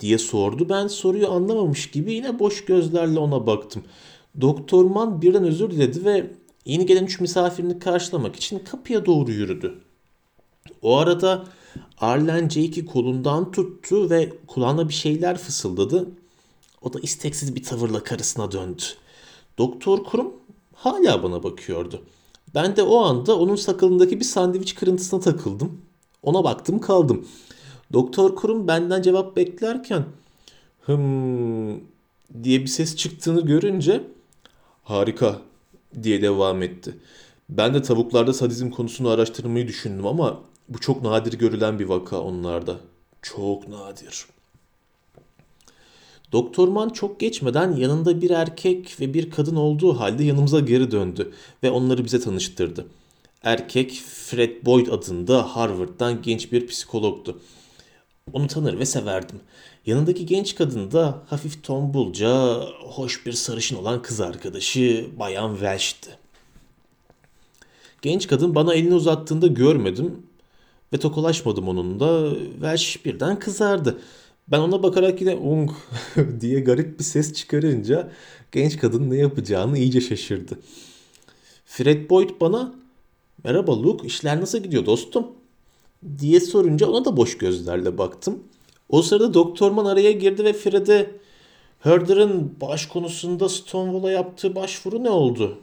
diye 0.00 0.18
sordu. 0.18 0.68
Ben 0.68 0.86
soruyu 0.86 1.30
anlamamış 1.30 1.90
gibi 1.90 2.12
yine 2.12 2.38
boş 2.38 2.64
gözlerle 2.64 3.18
ona 3.18 3.46
baktım. 3.46 3.82
Doktor 4.40 4.84
Man 4.84 5.22
birden 5.22 5.44
özür 5.44 5.70
diledi 5.70 6.04
ve 6.04 6.30
Yeni 6.64 6.86
gelen 6.86 7.04
üç 7.04 7.20
misafirini 7.20 7.78
karşılamak 7.78 8.36
için 8.36 8.58
kapıya 8.58 9.06
doğru 9.06 9.30
yürüdü. 9.30 9.80
O 10.82 10.96
arada 10.96 11.44
Arlen 11.98 12.48
Jake'i 12.48 12.86
kolundan 12.86 13.50
tuttu 13.50 14.10
ve 14.10 14.32
kulağına 14.46 14.88
bir 14.88 14.94
şeyler 14.94 15.38
fısıldadı. 15.38 16.10
O 16.82 16.92
da 16.92 17.00
isteksiz 17.00 17.56
bir 17.56 17.62
tavırla 17.62 18.02
karısına 18.02 18.52
döndü. 18.52 18.82
Doktor 19.58 20.04
Kurum 20.04 20.32
hala 20.74 21.22
bana 21.22 21.42
bakıyordu. 21.42 22.02
Ben 22.54 22.76
de 22.76 22.82
o 22.82 22.98
anda 22.98 23.38
onun 23.38 23.56
sakalındaki 23.56 24.20
bir 24.20 24.24
sandviç 24.24 24.74
kırıntısına 24.74 25.20
takıldım. 25.20 25.80
Ona 26.22 26.44
baktım 26.44 26.80
kaldım. 26.80 27.26
Doktor 27.92 28.36
Kurum 28.36 28.68
benden 28.68 29.02
cevap 29.02 29.36
beklerken 29.36 30.04
hım 30.80 31.80
diye 32.42 32.60
bir 32.60 32.66
ses 32.66 32.96
çıktığını 32.96 33.40
görünce 33.40 34.04
harika 34.84 35.38
diye 36.02 36.22
devam 36.22 36.62
etti. 36.62 36.98
Ben 37.48 37.74
de 37.74 37.82
tavuklarda 37.82 38.32
sadizm 38.32 38.70
konusunu 38.70 39.08
araştırmayı 39.08 39.68
düşündüm 39.68 40.06
ama 40.06 40.40
bu 40.68 40.78
çok 40.78 41.02
nadir 41.02 41.38
görülen 41.38 41.78
bir 41.78 41.84
vaka 41.84 42.20
onlarda. 42.20 42.76
Çok 43.22 43.68
nadir. 43.68 44.26
Doktorman 46.32 46.88
çok 46.88 47.20
geçmeden 47.20 47.76
yanında 47.76 48.20
bir 48.20 48.30
erkek 48.30 48.96
ve 49.00 49.14
bir 49.14 49.30
kadın 49.30 49.56
olduğu 49.56 50.00
halde 50.00 50.24
yanımıza 50.24 50.60
geri 50.60 50.90
döndü 50.90 51.32
ve 51.62 51.70
onları 51.70 52.04
bize 52.04 52.20
tanıştırdı. 52.20 52.86
Erkek 53.42 54.02
Fred 54.06 54.64
Boyd 54.64 54.86
adında 54.86 55.56
Harvard'dan 55.56 56.22
genç 56.22 56.52
bir 56.52 56.66
psikologtu. 56.66 57.40
Onu 58.32 58.46
tanır 58.46 58.78
ve 58.78 58.86
severdim. 58.86 59.40
Yanındaki 59.86 60.26
genç 60.26 60.54
kadın 60.54 60.90
da 60.90 61.22
hafif 61.26 61.64
tombulca, 61.64 62.60
hoş 62.80 63.26
bir 63.26 63.32
sarışın 63.32 63.76
olan 63.76 64.02
kız 64.02 64.20
arkadaşı 64.20 65.06
Bayan 65.18 65.52
Welch'ti. 65.52 66.10
Genç 68.02 68.26
kadın 68.26 68.54
bana 68.54 68.74
elini 68.74 68.94
uzattığında 68.94 69.46
görmedim 69.46 70.26
ve 70.92 70.98
tokalaşmadım 70.98 71.68
onunla. 71.68 72.36
Welsh 72.52 73.04
birden 73.04 73.38
kızardı. 73.38 74.00
Ben 74.48 74.58
ona 74.58 74.82
bakarak 74.82 75.20
yine 75.20 75.34
ung 75.34 75.70
diye 76.40 76.60
garip 76.60 76.98
bir 76.98 77.04
ses 77.04 77.32
çıkarınca 77.32 78.12
genç 78.52 78.78
kadın 78.78 79.10
ne 79.10 79.16
yapacağını 79.16 79.78
iyice 79.78 80.00
şaşırdı. 80.00 80.58
Fred 81.66 82.10
Boyd 82.10 82.30
bana 82.40 82.81
merhaba 83.44 83.82
Luke 83.82 84.06
işler 84.06 84.40
nasıl 84.40 84.58
gidiyor 84.58 84.86
dostum 84.86 85.26
diye 86.18 86.40
sorunca 86.40 86.86
ona 86.86 87.04
da 87.04 87.16
boş 87.16 87.38
gözlerle 87.38 87.98
baktım. 87.98 88.42
O 88.88 89.02
sırada 89.02 89.34
doktorman 89.34 89.84
araya 89.84 90.12
girdi 90.12 90.44
ve 90.44 90.52
Fred'e 90.52 91.10
Herder'ın 91.80 92.56
baş 92.60 92.86
konusunda 92.86 93.48
Stonewall'a 93.48 94.10
yaptığı 94.10 94.54
başvuru 94.54 95.04
ne 95.04 95.10
oldu 95.10 95.58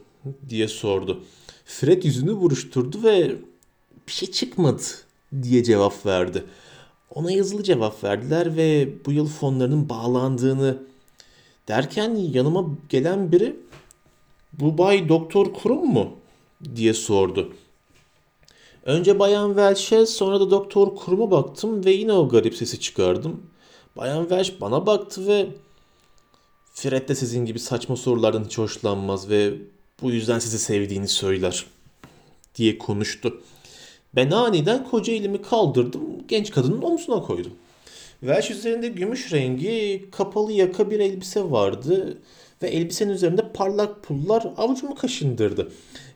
diye 0.49 0.67
sordu. 0.67 1.23
Fred 1.65 2.03
yüzünü 2.03 2.41
buruşturdu 2.41 3.03
ve 3.03 3.35
bir 4.07 4.11
şey 4.11 4.31
çıkmadı 4.31 4.81
diye 5.43 5.63
cevap 5.63 6.05
verdi. 6.05 6.43
Ona 7.15 7.31
yazılı 7.31 7.63
cevap 7.63 8.03
verdiler 8.03 8.57
ve 8.57 8.89
bu 9.05 9.11
yıl 9.11 9.27
fonlarının 9.27 9.89
bağlandığını 9.89 10.77
derken 11.67 12.15
yanıma 12.15 12.65
gelen 12.89 13.31
biri 13.31 13.55
bu 14.53 14.77
bay 14.77 15.09
doktor 15.09 15.53
kurum 15.53 15.93
mu 15.93 16.09
diye 16.75 16.93
sordu. 16.93 17.53
Önce 18.85 19.19
Bayan 19.19 19.47
Welch'e 19.47 20.05
sonra 20.05 20.39
da 20.39 20.51
doktor 20.51 20.95
kuruma 20.95 21.31
baktım 21.31 21.85
ve 21.85 21.91
yine 21.91 22.13
o 22.13 22.29
garip 22.29 22.55
sesi 22.55 22.79
çıkardım. 22.79 23.43
Bayan 23.97 24.21
Welch 24.21 24.61
bana 24.61 24.85
baktı 24.85 25.27
ve 25.27 25.47
Fred 26.73 27.09
de 27.09 27.15
sizin 27.15 27.45
gibi 27.45 27.59
saçma 27.59 27.95
sorulardan 27.95 28.43
hiç 28.43 28.57
hoşlanmaz 28.57 29.29
ve 29.29 29.53
bu 30.01 30.11
yüzden 30.11 30.39
sizi 30.39 30.59
sevdiğini 30.59 31.07
söyler 31.07 31.65
diye 32.55 32.77
konuştu. 32.77 33.41
Ben 34.15 34.31
aniden 34.31 34.83
koca 34.89 35.13
elimi 35.13 35.41
kaldırdım, 35.41 36.01
genç 36.27 36.51
kadının 36.51 36.81
omzuna 36.81 37.21
koydum. 37.21 37.53
Welsh 38.19 38.51
üzerinde 38.51 38.87
gümüş 38.87 39.33
rengi 39.33 40.05
kapalı 40.11 40.51
yaka 40.51 40.91
bir 40.91 40.99
elbise 40.99 41.51
vardı 41.51 42.17
ve 42.61 42.67
elbisenin 42.67 43.13
üzerinde 43.13 43.51
parlak 43.53 44.03
pullar 44.03 44.53
avucumu 44.57 44.95
kaşındırdı. 44.95 45.71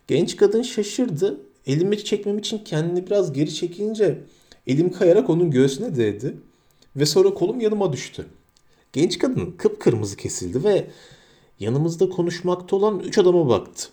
Genç 0.07 0.35
kadın 0.35 0.61
şaşırdı. 0.61 1.39
Elimi 1.67 2.03
çekmem 2.03 2.37
için 2.37 2.57
kendini 2.57 3.07
biraz 3.07 3.33
geri 3.33 3.53
çekince 3.53 4.19
elim 4.67 4.91
kayarak 4.91 5.29
onun 5.29 5.51
göğsüne 5.51 5.95
değdi 5.95 6.37
ve 6.95 7.05
sonra 7.05 7.33
kolum 7.33 7.59
yanıma 7.59 7.93
düştü. 7.93 8.25
Genç 8.93 9.19
kadın 9.19 9.51
kıpkırmızı 9.57 10.17
kesildi 10.17 10.63
ve 10.63 10.87
yanımızda 11.59 12.09
konuşmakta 12.09 12.75
olan 12.75 12.99
üç 12.99 13.17
adama 13.17 13.49
baktı. 13.49 13.89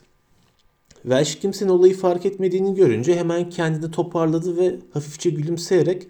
Welsh 1.03 1.35
kimsenin 1.39 1.71
olayı 1.71 1.97
fark 1.97 2.27
etmediğini 2.27 2.75
görünce 2.75 3.17
hemen 3.17 3.51
kendini 3.51 3.91
toparladı 3.91 4.57
ve 4.57 4.77
hafifçe 4.93 5.31
gülümseyerek 5.31 6.07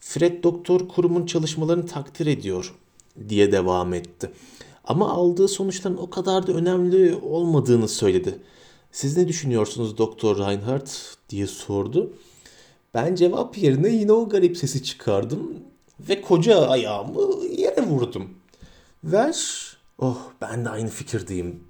Fred 0.00 0.44
doktor 0.44 0.88
kurumun 0.88 1.26
çalışmalarını 1.26 1.86
takdir 1.86 2.26
ediyor 2.26 2.74
diye 3.28 3.52
devam 3.52 3.94
etti. 3.94 4.30
Ama 4.84 5.10
aldığı 5.10 5.48
sonuçların 5.48 5.96
o 5.96 6.10
kadar 6.10 6.46
da 6.46 6.52
önemli 6.52 7.14
olmadığını 7.14 7.88
söyledi. 7.88 8.38
Siz 8.92 9.16
ne 9.16 9.28
düşünüyorsunuz 9.28 9.98
Doktor 9.98 10.38
Reinhardt 10.38 11.16
diye 11.28 11.46
sordu. 11.46 12.12
Ben 12.94 13.14
cevap 13.14 13.58
yerine 13.58 13.88
yine 13.88 14.12
o 14.12 14.28
garip 14.28 14.56
sesi 14.56 14.82
çıkardım 14.82 15.56
ve 16.00 16.20
koca 16.20 16.68
ayağımı 16.68 17.44
yere 17.44 17.82
vurdum. 17.82 18.30
Welsh, 19.00 19.76
oh 19.98 20.18
ben 20.40 20.64
de 20.64 20.70
aynı 20.70 20.88
fikirdeyim 20.88 21.64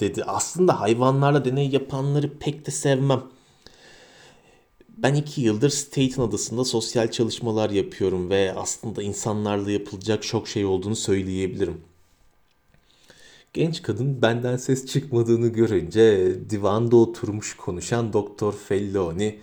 dedi. 0.00 0.24
Aslında 0.24 0.80
hayvanlarla 0.80 1.44
deney 1.44 1.68
yapanları 1.68 2.38
pek 2.38 2.66
de 2.66 2.70
sevmem. 2.70 3.22
Ben 4.88 5.14
iki 5.14 5.40
yıldır 5.40 5.70
Staten 5.70 6.22
Adası'nda 6.22 6.64
sosyal 6.64 7.10
çalışmalar 7.10 7.70
yapıyorum 7.70 8.30
ve 8.30 8.54
aslında 8.56 9.02
insanlarla 9.02 9.70
yapılacak 9.70 10.22
çok 10.22 10.48
şey 10.48 10.64
olduğunu 10.64 10.96
söyleyebilirim. 10.96 11.80
Genç 13.56 13.82
kadın 13.82 14.22
benden 14.22 14.56
ses 14.56 14.86
çıkmadığını 14.86 15.48
görünce 15.48 16.34
divanda 16.50 16.96
oturmuş 16.96 17.56
konuşan 17.56 18.12
Doktor 18.12 18.52
Felloni 18.52 19.38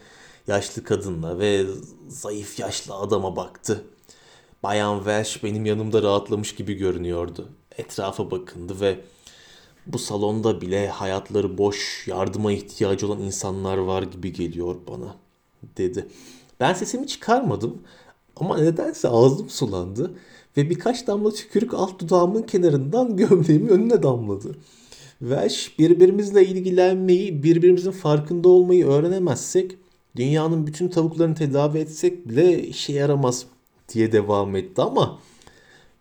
yaşlı 0.47 0.83
kadınla 0.83 1.39
ve 1.39 1.65
zayıf 2.07 2.59
yaşlı 2.59 2.95
adama 2.95 3.35
baktı. 3.35 3.83
Bayan 4.63 4.97
Welsh 4.97 5.43
benim 5.43 5.65
yanımda 5.65 6.01
rahatlamış 6.01 6.55
gibi 6.55 6.73
görünüyordu. 6.73 7.49
Etrafa 7.77 8.31
bakındı 8.31 8.81
ve 8.81 8.99
bu 9.85 9.99
salonda 9.99 10.61
bile 10.61 10.87
hayatları 10.87 11.57
boş, 11.57 12.07
yardıma 12.07 12.51
ihtiyacı 12.51 13.07
olan 13.07 13.21
insanlar 13.21 13.77
var 13.77 14.03
gibi 14.03 14.33
geliyor 14.33 14.75
bana, 14.87 15.15
dedi. 15.77 16.07
Ben 16.59 16.73
sesimi 16.73 17.07
çıkarmadım 17.07 17.81
ama 18.35 18.57
nedense 18.57 19.07
ağzım 19.07 19.49
sulandı 19.49 20.11
ve 20.57 20.69
birkaç 20.69 21.07
damla 21.07 21.31
tükürük 21.31 21.73
alt 21.73 21.99
dudağımın 21.99 22.41
kenarından 22.41 23.17
gömleğimin 23.17 23.67
önüne 23.67 24.03
damladı. 24.03 24.55
Welsh 25.19 25.79
birbirimizle 25.79 26.45
ilgilenmeyi, 26.45 27.43
birbirimizin 27.43 27.91
farkında 27.91 28.49
olmayı 28.49 28.85
öğrenemezsek 28.87 29.77
dünyanın 30.15 30.67
bütün 30.67 30.87
tavuklarını 30.87 31.35
tedavi 31.35 31.77
etsek 31.77 32.29
bile 32.29 32.63
işe 32.63 32.93
yaramaz 32.93 33.45
diye 33.93 34.11
devam 34.11 34.55
etti 34.55 34.81
ama 34.81 35.19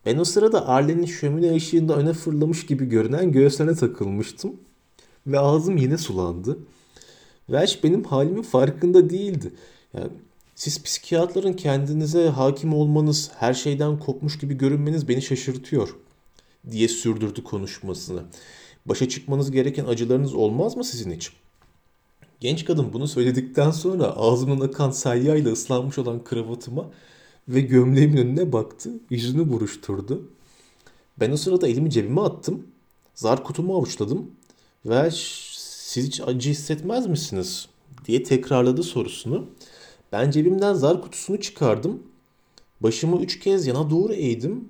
ben 0.06 0.18
o 0.18 0.24
sırada 0.24 0.68
Arlen'in 0.68 1.06
şömine 1.06 1.54
ışığında 1.54 1.96
öne 1.96 2.12
fırlamış 2.12 2.66
gibi 2.66 2.84
görünen 2.88 3.32
göğsüne 3.32 3.74
takılmıştım. 3.74 4.56
Ve 5.26 5.38
ağzım 5.38 5.76
yine 5.76 5.98
sulandı. 5.98 6.58
Welsh 7.46 7.84
benim 7.84 8.04
halimin 8.04 8.42
farkında 8.42 9.10
değildi. 9.10 9.52
Yani 9.94 10.10
siz 10.54 10.82
psikiyatrların 10.82 11.52
kendinize 11.52 12.28
hakim 12.28 12.74
olmanız, 12.74 13.30
her 13.38 13.54
şeyden 13.54 13.98
kopmuş 13.98 14.38
gibi 14.38 14.54
görünmeniz 14.54 15.08
beni 15.08 15.22
şaşırtıyor 15.22 15.96
diye 16.70 16.88
sürdürdü 16.88 17.44
konuşmasını. 17.44 18.22
Başa 18.86 19.08
çıkmanız 19.08 19.50
gereken 19.50 19.84
acılarınız 19.84 20.34
olmaz 20.34 20.76
mı 20.76 20.84
sizin 20.84 21.12
hiç? 21.12 21.32
Genç 22.40 22.64
kadın 22.64 22.92
bunu 22.92 23.08
söyledikten 23.08 23.70
sonra 23.70 24.04
ağzımdan 24.04 24.68
akan 24.68 24.90
salyayla 24.90 25.52
ıslanmış 25.52 25.98
olan 25.98 26.24
kravatıma 26.24 26.90
ve 27.48 27.60
gömleğimin 27.60 28.16
önüne 28.16 28.52
baktı. 28.52 28.90
Yüzünü 29.10 29.52
buruşturdu. 29.52 30.30
Ben 31.20 31.30
o 31.30 31.36
sırada 31.36 31.68
elimi 31.68 31.90
cebime 31.90 32.20
attım. 32.20 32.66
Zar 33.14 33.44
kutumu 33.44 33.76
avuçladım. 33.76 34.30
Ve 34.86 35.10
siz 35.12 36.06
hiç 36.06 36.20
acı 36.20 36.50
hissetmez 36.50 37.06
misiniz? 37.06 37.68
diye 38.06 38.22
tekrarladı 38.22 38.82
sorusunu. 38.82 39.46
Ben 40.12 40.30
cebimden 40.30 40.74
zar 40.74 41.02
kutusunu 41.02 41.40
çıkardım. 41.40 42.02
Başımı 42.80 43.22
üç 43.22 43.40
kez 43.40 43.66
yana 43.66 43.90
doğru 43.90 44.12
eğdim 44.12 44.68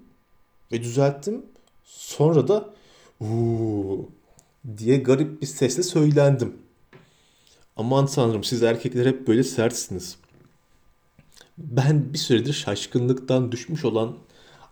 ve 0.73 0.83
düzelttim. 0.83 1.47
Sonra 1.85 2.49
da 2.49 2.75
uuu 3.21 4.11
diye 4.79 4.97
garip 4.97 5.43
bir 5.43 5.47
sesle 5.47 5.83
söylendim. 5.83 6.57
Aman 7.77 8.07
tanrım 8.07 8.45
siz 8.45 8.63
erkekler 8.63 9.07
hep 9.07 9.27
böyle 9.29 9.45
sertsiniz. 9.45 10.17
Ben 11.59 12.13
bir 12.13 12.19
süredir 12.19 12.53
şaşkınlıktan 12.53 13.53
düşmüş 13.53 13.85
olan 13.85 14.17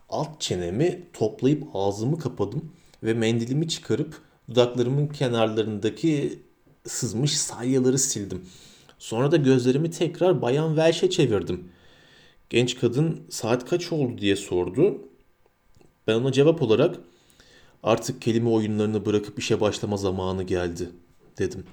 alt 0.09 0.41
çenemi 0.41 1.03
toplayıp 1.13 1.63
ağzımı 1.73 2.19
kapadım 2.19 2.71
ve 3.03 3.13
mendilimi 3.13 3.67
çıkarıp 3.67 4.21
dudaklarımın 4.49 5.07
kenarlarındaki 5.07 6.39
sızmış 6.87 7.37
salyaları 7.37 7.99
sildim. 7.99 8.45
Sonra 9.01 9.31
da 9.31 9.37
gözlerimi 9.37 9.91
tekrar 9.91 10.41
Bayan 10.41 10.67
Welsh'e 10.67 11.09
çevirdim. 11.09 11.71
Genç 12.49 12.79
kadın 12.79 13.21
saat 13.29 13.69
kaç 13.69 13.91
oldu 13.91 14.17
diye 14.17 14.35
sordu. 14.35 14.97
Ben 16.07 16.13
ona 16.13 16.31
cevap 16.31 16.61
olarak 16.61 16.95
artık 17.83 18.21
kelime 18.21 18.49
oyunlarını 18.49 19.05
bırakıp 19.05 19.39
işe 19.39 19.61
başlama 19.61 19.97
zamanı 19.97 20.43
geldi 20.43 20.89
dedim. 21.37 21.63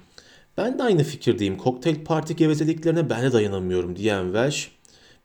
Ben 0.57 0.79
de 0.79 0.83
aynı 0.83 1.03
fikirdeyim. 1.03 1.57
Kokteyl 1.57 2.03
parti 2.03 2.35
gevezeliklerine 2.35 3.09
ben 3.09 3.23
de 3.23 3.33
dayanamıyorum 3.33 3.95
diyen 3.95 4.23
Welsh 4.23 4.71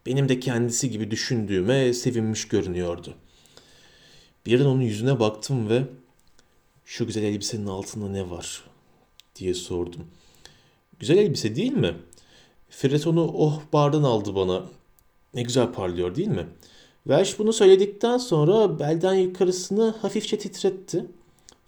benim 0.07 0.29
de 0.29 0.41
kendisi 0.41 0.91
gibi 0.91 1.11
düşündüğüme 1.11 1.93
sevinmiş 1.93 2.49
görünüyordu. 2.49 3.15
Birden 4.47 4.65
onun 4.65 4.83
yüzüne 4.83 5.21
baktım 5.21 5.69
ve 5.69 5.83
şu 6.85 7.07
güzel 7.07 7.23
elbisenin 7.23 7.67
altında 7.67 8.09
ne 8.09 8.31
var 8.31 8.65
diye 9.37 9.55
sordum. 9.55 10.07
Güzel 11.01 11.19
elbise 11.19 11.57
değil 11.57 11.73
mi? 11.73 11.95
Fred 12.71 13.05
onu 13.05 13.33
oh 13.35 13.61
bardan 13.73 14.03
aldı 14.03 14.35
bana. 14.35 14.63
Ne 15.35 15.43
güzel 15.43 15.73
parlıyor 15.73 16.15
değil 16.15 16.29
mi? 16.29 16.47
Welsh 17.05 17.39
bunu 17.39 17.53
söyledikten 17.53 18.19
sonra 18.19 18.79
belden 18.79 19.15
yukarısını 19.15 19.95
hafifçe 20.03 20.39
titretti 20.39 21.07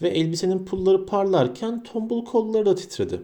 ve 0.03 0.09
elbisenin 0.09 0.65
pulları 0.65 1.07
parlarken 1.07 1.83
tombul 1.83 2.25
kolları 2.25 2.67
da 2.67 2.75
titredi. 2.75 3.23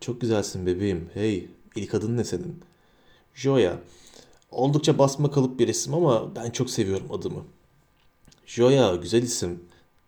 Çok 0.00 0.20
güzelsin 0.20 0.66
bebeğim. 0.66 1.10
Hey, 1.14 1.48
ilk 1.76 1.94
adın 1.94 2.16
ne 2.16 2.24
senin? 2.24 2.60
Joya. 3.34 3.78
Oldukça 4.50 4.98
basma 4.98 5.30
kalıp 5.30 5.58
bir 5.58 5.68
isim 5.68 5.94
ama 5.94 6.36
ben 6.36 6.50
çok 6.50 6.70
seviyorum 6.70 7.12
adımı. 7.12 7.44
Joya 8.46 8.96
güzel 8.96 9.22
isim. 9.22 9.60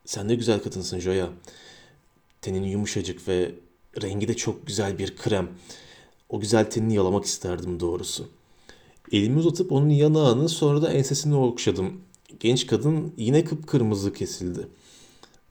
Sen 0.04 0.28
de 0.28 0.34
güzel 0.34 0.62
kadınsın 0.62 0.98
Joya. 0.98 1.28
Tenin 2.40 2.62
yumuşacık 2.62 3.28
ve 3.28 3.54
rengi 4.02 4.28
de 4.28 4.34
çok 4.36 4.66
güzel 4.66 4.98
bir 4.98 5.16
krem. 5.16 5.48
O 6.28 6.40
güzel 6.40 6.70
tenini 6.70 6.94
yalamak 6.94 7.24
isterdim 7.24 7.80
doğrusu. 7.80 8.28
Elimi 9.12 9.38
uzatıp 9.38 9.72
onun 9.72 9.88
yanağını 9.88 10.48
sonra 10.48 10.82
da 10.82 10.92
ensesini 10.92 11.34
okşadım. 11.34 12.00
Genç 12.40 12.66
kadın 12.66 13.12
yine 13.16 13.44
kıpkırmızı 13.44 14.12
kesildi. 14.12 14.68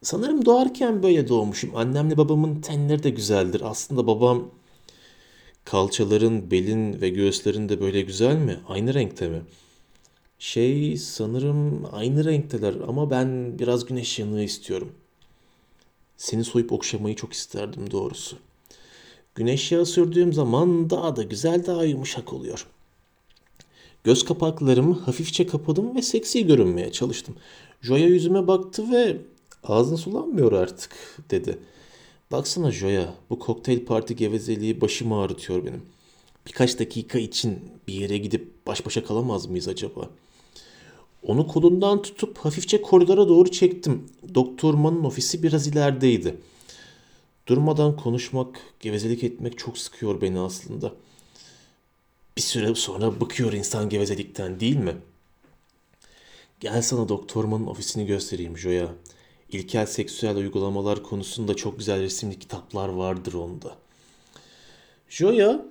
Sanırım 0.04 0.46
doğarken 0.46 1.04
böyle 1.04 1.28
doğmuşum. 1.28 1.76
Annemle 1.76 2.18
babamın 2.18 2.62
tenleri 2.62 3.04
de 3.04 3.10
güzeldir. 3.10 3.62
Aslında 3.66 4.08
babam 4.08 4.52
kalçaların, 5.66 6.52
belin 6.52 7.02
ve 7.02 7.10
göğüslerin 7.10 7.70
de 7.70 7.82
böyle 7.82 8.02
güzel 8.02 8.36
mi? 8.36 8.60
Aynı 8.68 8.94
renkte 8.94 9.28
mi? 9.30 9.42
Şey 10.40 10.98
sanırım 10.98 11.86
aynı 11.92 12.26
renkteler 12.26 12.76
ama 12.88 13.10
ben 13.10 13.60
biraz 13.60 13.86
güneş 13.86 14.20
yanığı 14.20 14.44
istiyorum. 14.44 14.92
Seni 16.20 16.44
soyup 16.44 16.72
okşamayı 16.72 17.16
çok 17.16 17.34
isterdim 17.34 17.92
doğrusu. 17.92 18.38
Güneş 19.36 19.72
yağı 19.72 19.86
sürdüğüm 19.86 20.34
zaman 20.34 20.90
daha 20.90 21.16
da 21.16 21.24
güzel 21.24 21.66
daha 21.66 21.84
yumuşak 21.84 22.34
oluyor. 22.34 22.68
Göz 24.04 24.26
kapaklarımı 24.26 25.00
hafifçe 25.00 25.48
kapadım 25.48 25.96
ve 25.96 26.02
seksi 26.02 26.48
görünmeye 26.48 26.92
çalıştım. 26.92 27.36
Joya 27.82 28.08
yüzüme 28.08 28.48
baktı 28.48 28.92
ve 28.92 29.18
ağzın 29.64 29.96
sulanmıyor 29.96 30.52
artık 30.52 30.92
dedi. 31.32 31.58
Baksana 32.32 32.72
Joya 32.72 33.14
bu 33.30 33.40
kokteyl 33.40 33.86
parti 33.86 34.16
gevezeliği 34.16 34.82
başımı 34.82 35.22
ağrıtıyor 35.22 35.66
benim. 35.66 35.82
Birkaç 36.48 36.80
dakika 36.80 37.20
için 37.20 37.60
bir 37.88 37.94
yere 37.94 38.18
gidip 38.18 38.68
baş 38.68 38.86
başa 38.86 39.04
kalamaz 39.04 39.46
mıyız 39.46 39.68
acaba? 39.68 40.10
Onu 41.24 41.48
kolundan 41.48 42.02
tutup 42.02 42.38
hafifçe 42.38 42.82
koridora 42.82 43.28
doğru 43.28 43.52
çektim. 43.52 44.10
Doktor 44.36 44.74
Man'ın 44.74 45.04
ofisi 45.04 45.44
biraz 45.44 45.68
ilerideydi. 45.68 46.38
Durmadan 47.48 47.98
konuşmak, 47.98 48.60
gevezelik 48.80 49.24
etmek 49.24 49.58
çok 49.58 49.78
sıkıyor 49.78 50.22
beni 50.22 50.40
aslında. 50.40 50.94
Bir 52.38 52.42
süre 52.42 52.76
sonra 52.76 53.22
bıkıyor 53.22 53.54
insan 53.54 53.90
gevezelikten 53.90 54.60
değil 54.60 54.78
mi? 54.78 54.96
Gel 56.60 56.82
sana 56.82 57.10
Doktor 57.10 57.44
Man'ın 57.44 57.68
ofisini 57.68 58.06
göstereyim 58.06 58.58
Joya. 58.58 58.90
İlkel 59.52 59.86
seksüel 59.86 60.38
uygulamalar 60.38 61.04
konusunda 61.04 61.56
çok 61.56 61.78
güzel 61.78 62.02
resimli 62.02 62.40
kitaplar 62.40 62.90
vardır 62.90 63.34
onda. 63.34 63.76
Joya, 65.10 65.66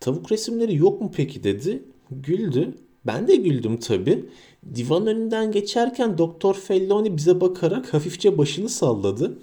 tavuk 0.00 0.32
resimleri 0.32 0.76
yok 0.76 1.00
mu 1.00 1.12
peki 1.16 1.44
dedi. 1.44 1.82
Güldü. 2.10 2.74
Ben 3.06 3.28
de 3.28 3.36
güldüm 3.36 3.80
tabii. 3.80 4.24
Divan 4.74 5.06
önünden 5.06 5.52
geçerken 5.52 6.18
Doktor 6.18 6.54
Felloni 6.54 7.16
bize 7.16 7.40
bakarak 7.40 7.94
hafifçe 7.94 8.38
başını 8.38 8.68
salladı. 8.68 9.38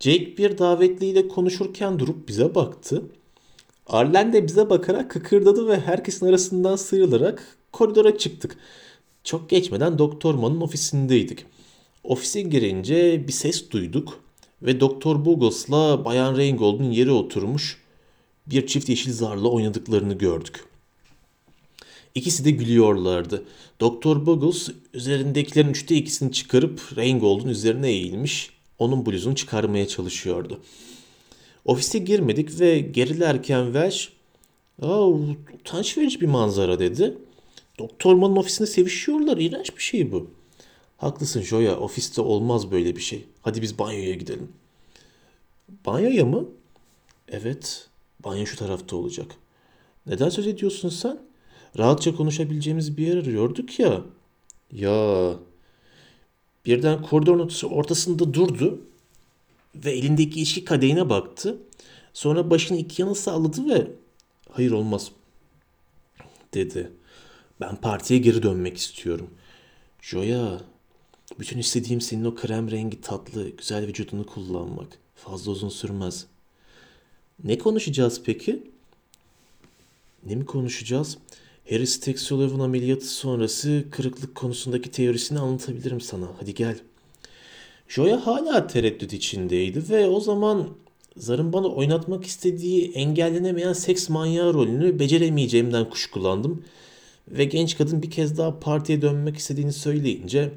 Jake 0.00 0.36
bir 0.36 0.58
davetliyle 0.58 1.28
konuşurken 1.28 1.98
durup 1.98 2.28
bize 2.28 2.54
baktı. 2.54 3.02
Arlen 3.86 4.32
de 4.32 4.46
bize 4.46 4.70
bakarak 4.70 5.10
kıkırdadı 5.10 5.68
ve 5.68 5.80
herkesin 5.80 6.26
arasından 6.26 6.76
sıyrılarak 6.76 7.56
koridora 7.72 8.18
çıktık. 8.18 8.56
Çok 9.24 9.50
geçmeden 9.50 9.98
Doktor 9.98 10.34
Man'ın 10.34 10.60
ofisindeydik. 10.60 11.44
Ofise 12.04 12.42
girince 12.42 13.28
bir 13.28 13.32
ses 13.32 13.70
duyduk 13.70 14.20
ve 14.62 14.80
Doktor 14.80 15.24
Boggles'la 15.24 16.04
Bayan 16.04 16.36
Reingold'un 16.36 16.90
yere 16.90 17.10
oturmuş 17.10 17.82
bir 18.46 18.66
çift 18.66 18.88
yeşil 18.88 19.12
zarla 19.12 19.48
oynadıklarını 19.48 20.14
gördük. 20.14 20.71
İkisi 22.14 22.44
de 22.44 22.50
gülüyorlardı. 22.50 23.44
Doktor 23.80 24.26
Buggles 24.26 24.68
üzerindekilerin 24.94 25.68
üçte 25.68 25.94
ikisini 25.94 26.32
çıkarıp 26.32 26.96
Reingold'un 26.96 27.48
üzerine 27.48 27.88
eğilmiş, 27.88 28.50
onun 28.78 29.06
bluzunu 29.06 29.34
çıkarmaya 29.34 29.88
çalışıyordu. 29.88 30.60
Ofise 31.64 31.98
girmedik 31.98 32.60
ve 32.60 32.78
gerilerken 32.78 33.64
Welsh, 33.64 34.08
''Aa, 34.82 35.08
utanç 35.60 35.98
verici 35.98 36.20
bir 36.20 36.26
manzara.'' 36.26 36.78
dedi. 36.78 37.18
Doktor 37.78 38.14
Man'ın 38.14 38.36
ofisinde 38.36 38.68
sevişiyorlar. 38.68 39.36
İğrenç 39.36 39.76
bir 39.76 39.82
şey 39.82 40.12
bu. 40.12 40.30
Haklısın 40.96 41.42
Joya. 41.42 41.76
Ofiste 41.76 42.20
olmaz 42.20 42.70
böyle 42.70 42.96
bir 42.96 43.00
şey. 43.00 43.24
Hadi 43.42 43.62
biz 43.62 43.78
banyoya 43.78 44.14
gidelim. 44.14 44.48
Banyoya 45.86 46.24
mı? 46.24 46.48
Evet. 47.28 47.88
Banyo 48.24 48.46
şu 48.46 48.56
tarafta 48.56 48.96
olacak. 48.96 49.26
Neden 50.06 50.28
söz 50.28 50.46
ediyorsun 50.46 50.88
sen? 50.88 51.18
Rahatça 51.78 52.16
konuşabileceğimiz 52.16 52.96
bir 52.96 53.06
yer 53.06 53.16
arıyorduk 53.16 53.78
ya. 53.80 54.00
Ya. 54.72 55.32
Birden 56.66 57.02
koridorun 57.02 57.50
ortasında 57.70 58.34
durdu 58.34 58.80
ve 59.74 59.92
elindeki 59.92 60.42
içki 60.42 60.64
kadehine 60.64 61.08
baktı. 61.10 61.58
Sonra 62.12 62.50
başını 62.50 62.78
iki 62.78 63.02
yana 63.02 63.14
salladı 63.14 63.68
ve 63.68 63.90
hayır 64.50 64.70
olmaz 64.70 65.10
dedi. 66.54 66.92
Ben 67.60 67.76
partiye 67.76 68.20
geri 68.20 68.42
dönmek 68.42 68.76
istiyorum. 68.76 69.30
Joya, 70.00 70.60
bütün 71.38 71.58
istediğim 71.58 72.00
senin 72.00 72.24
o 72.24 72.34
krem 72.34 72.70
rengi 72.70 73.00
tatlı, 73.00 73.48
güzel 73.48 73.86
vücudunu 73.86 74.26
kullanmak. 74.26 74.98
Fazla 75.14 75.52
uzun 75.52 75.68
sürmez. 75.68 76.26
Ne 77.44 77.58
konuşacağız 77.58 78.22
peki? 78.24 78.70
Ne 80.26 80.34
mi 80.34 80.46
konuşacağız? 80.46 81.18
Harris 81.70 82.00
Texolov'un 82.00 82.60
ameliyatı 82.60 83.06
sonrası 83.06 83.84
kırıklık 83.90 84.34
konusundaki 84.34 84.90
teorisini 84.90 85.38
anlatabilirim 85.38 86.00
sana. 86.00 86.26
Hadi 86.40 86.54
gel. 86.54 86.78
Joya 87.88 88.26
hala 88.26 88.66
tereddüt 88.66 89.12
içindeydi 89.12 89.82
ve 89.90 90.06
o 90.06 90.20
zaman 90.20 90.68
Zar'ın 91.16 91.52
bana 91.52 91.66
oynatmak 91.66 92.24
istediği 92.24 92.92
engellenemeyen 92.92 93.72
seks 93.72 94.08
manyağı 94.08 94.54
rolünü 94.54 94.98
beceremeyeceğimden 94.98 95.90
kuşkulandım. 95.90 96.64
Ve 97.28 97.44
genç 97.44 97.76
kadın 97.76 98.02
bir 98.02 98.10
kez 98.10 98.38
daha 98.38 98.60
partiye 98.60 99.02
dönmek 99.02 99.36
istediğini 99.36 99.72
söyleyince 99.72 100.52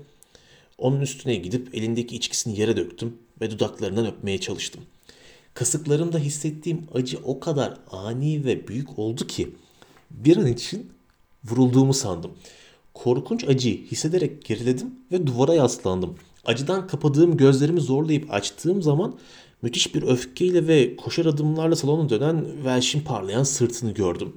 onun 0.78 1.02
üstüne 1.02 1.36
gidip 1.36 1.76
elindeki 1.76 2.16
içkisini 2.16 2.60
yere 2.60 2.78
döktüm 2.78 3.18
ve 3.42 3.52
dudaklarından 3.52 4.06
öpmeye 4.06 4.38
çalıştım. 4.38 4.82
Kasıklarımda 5.54 6.20
hissettiğim 6.20 6.88
acı 6.94 7.20
o 7.24 7.40
kadar 7.40 7.78
ani 7.92 8.46
ve 8.46 8.68
büyük 8.68 9.00
oldu 9.00 9.28
ki 9.28 9.50
bir 10.12 10.38
an 10.38 10.48
için 10.48 10.95
vurulduğumu 11.50 11.94
sandım. 11.94 12.32
Korkunç 12.94 13.44
acıyı 13.44 13.86
hissederek 13.86 14.46
geriledim 14.46 14.96
ve 15.12 15.28
duvara 15.28 15.54
yaslandım. 15.54 16.16
Acıdan 16.46 16.88
kapadığım 16.88 17.38
gözlerimi 17.38 17.82
zorlayıp 17.82 18.34
açtığım 18.34 18.82
zaman 18.82 19.16
müthiş 19.62 19.96
bir 19.96 20.04
öfkeyle 20.04 20.68
ve 20.68 20.96
koşar 20.96 21.26
adımlarla 21.26 21.76
salona 21.76 22.10
dönen 22.10 22.46
Welsh'in 22.56 23.02
parlayan 23.02 23.44
sırtını 23.44 23.92
gördüm. 23.92 24.34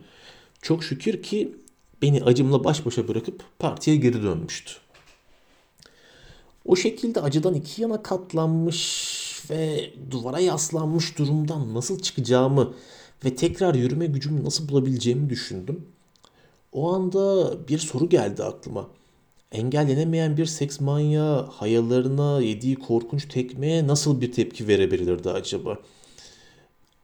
Çok 0.63 0.85
şükür 0.85 1.23
ki 1.23 1.57
beni 2.03 2.25
acımla 2.25 2.65
baş 2.65 2.87
başa 2.87 3.09
bırakıp 3.09 3.43
partiye 3.59 3.97
geri 3.97 4.23
dönmüştü. 4.23 4.73
O 6.65 6.77
şekilde 6.77 7.21
acıdan 7.21 7.55
iki 7.55 7.83
yana 7.83 8.03
katlanmış 8.03 9.19
ve 9.51 9.91
duvara 10.11 10.41
yaslanmış 10.41 11.19
durumdan 11.19 11.75
nasıl 11.75 12.01
çıkacağımı 12.01 12.75
ve 13.25 13.37
tekrar 13.37 13.75
yürüme 13.75 14.07
gücümü 14.07 14.45
nasıl 14.45 14.69
bulabileceğimi 14.69 15.31
düşündüm. 15.31 15.87
O 16.73 16.93
anda 16.93 17.57
bir 17.69 17.79
soru 17.79 18.09
geldi 18.09 18.45
aklıma. 18.45 18.89
Engellenemeyen 19.53 20.37
bir 20.37 20.47
seks 20.47 20.81
manyağı 20.81 21.47
hayallerine 21.47 22.47
yediği 22.47 22.77
korkunç 22.77 23.29
tekmeye 23.29 23.87
nasıl 23.87 24.21
bir 24.21 24.33
tepki 24.33 24.69
verebilirdi 24.69 25.31
acaba? 25.31 25.79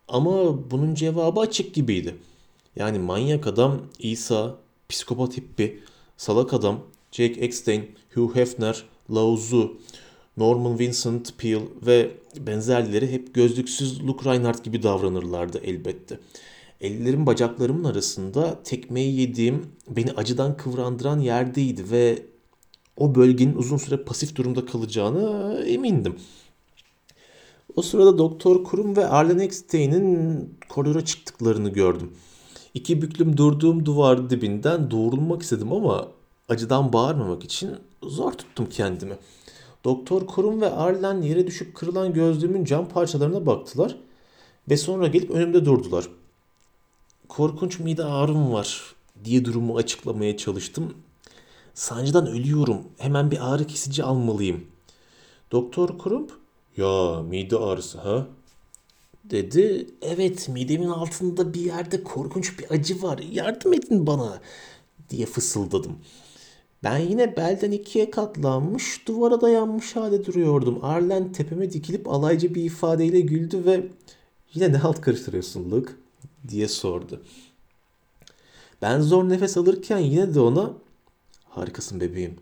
Ama 0.08 0.70
bunun 0.70 0.94
cevabı 0.94 1.40
açık 1.40 1.74
gibiydi. 1.74 2.16
Yani 2.76 2.98
manyak 2.98 3.46
adam 3.46 3.82
İsa, 3.98 4.56
psikopat 4.88 5.36
hippi, 5.36 5.82
salak 6.16 6.54
adam 6.54 6.80
Jake 7.12 7.40
Eckstein, 7.40 7.90
Hugh 8.14 8.36
Hefner, 8.36 8.84
Lao 9.10 9.36
Tzu, 9.36 9.76
Norman 10.36 10.78
Vincent 10.78 11.38
Peale 11.38 11.64
ve 11.86 12.10
benzerleri 12.40 13.12
hep 13.12 13.34
gözlüksüz 13.34 14.06
Luke 14.06 14.30
Reinhardt 14.30 14.64
gibi 14.64 14.82
davranırlardı 14.82 15.58
elbette. 15.58 16.18
Ellerim 16.84 17.26
bacaklarımın 17.26 17.84
arasında 17.84 18.62
tekmeyi 18.64 19.20
yediğim, 19.20 19.66
beni 19.88 20.12
acıdan 20.12 20.56
kıvrandıran 20.56 21.18
yerdeydi 21.18 21.90
ve 21.90 22.22
o 22.96 23.14
bölgenin 23.14 23.54
uzun 23.54 23.76
süre 23.76 23.96
pasif 23.96 24.36
durumda 24.36 24.66
kalacağını 24.66 25.54
emindim. 25.66 26.16
O 27.76 27.82
sırada 27.82 28.18
Doktor 28.18 28.64
Kurum 28.64 28.96
ve 28.96 29.06
Arlen 29.06 29.38
Eckstein'in 29.38 30.54
koridora 30.68 31.04
çıktıklarını 31.04 31.68
gördüm. 31.68 32.10
İki 32.74 33.02
büklüm 33.02 33.36
durduğum 33.36 33.86
duvar 33.86 34.30
dibinden 34.30 34.90
doğrulmak 34.90 35.42
istedim 35.42 35.72
ama 35.72 36.08
acıdan 36.48 36.92
bağırmamak 36.92 37.44
için 37.44 37.70
zor 38.02 38.32
tuttum 38.32 38.66
kendimi. 38.70 39.14
Doktor 39.84 40.26
Kurum 40.26 40.60
ve 40.60 40.70
Arlen 40.70 41.22
yere 41.22 41.46
düşüp 41.46 41.74
kırılan 41.74 42.12
gözlüğümün 42.12 42.64
cam 42.64 42.88
parçalarına 42.88 43.46
baktılar 43.46 43.96
ve 44.70 44.76
sonra 44.76 45.06
gelip 45.06 45.30
önümde 45.30 45.64
durdular. 45.64 46.08
Korkunç 47.28 47.78
mide 47.78 48.04
ağrım 48.04 48.52
var 48.52 48.94
diye 49.24 49.44
durumu 49.44 49.76
açıklamaya 49.76 50.36
çalıştım. 50.36 50.94
Sancıdan 51.74 52.26
ölüyorum. 52.26 52.82
Hemen 52.98 53.30
bir 53.30 53.52
ağrı 53.52 53.66
kesici 53.66 54.04
almalıyım. 54.04 54.66
Doktor 55.52 55.98
Kurum, 55.98 56.26
ya 56.76 57.22
mide 57.22 57.56
ağrısı 57.56 57.98
ha? 57.98 58.26
dedi. 59.24 59.86
Evet 60.02 60.48
midemin 60.48 60.88
altında 60.88 61.54
bir 61.54 61.60
yerde 61.60 62.02
korkunç 62.02 62.58
bir 62.58 62.70
acı 62.70 63.02
var. 63.02 63.18
Yardım 63.18 63.72
edin 63.72 64.06
bana 64.06 64.40
diye 65.10 65.26
fısıldadım. 65.26 65.98
Ben 66.84 66.98
yine 66.98 67.36
belden 67.36 67.70
ikiye 67.70 68.10
katlanmış, 68.10 69.08
duvara 69.08 69.40
dayanmış 69.40 69.96
halde 69.96 70.26
duruyordum. 70.26 70.78
Arlen 70.82 71.32
tepeme 71.32 71.72
dikilip 71.72 72.08
alaycı 72.08 72.54
bir 72.54 72.64
ifadeyle 72.64 73.20
güldü 73.20 73.64
ve 73.64 73.86
yine 74.54 74.72
ne 74.72 74.76
halt 74.76 75.00
karıştırıyorsun 75.00 75.70
Luke 75.70 75.92
diye 76.48 76.68
sordu. 76.68 77.22
Ben 78.82 79.00
zor 79.00 79.28
nefes 79.28 79.56
alırken 79.56 79.98
yine 79.98 80.34
de 80.34 80.40
ona 80.40 80.72
harikasın 81.44 82.00
bebeğim 82.00 82.36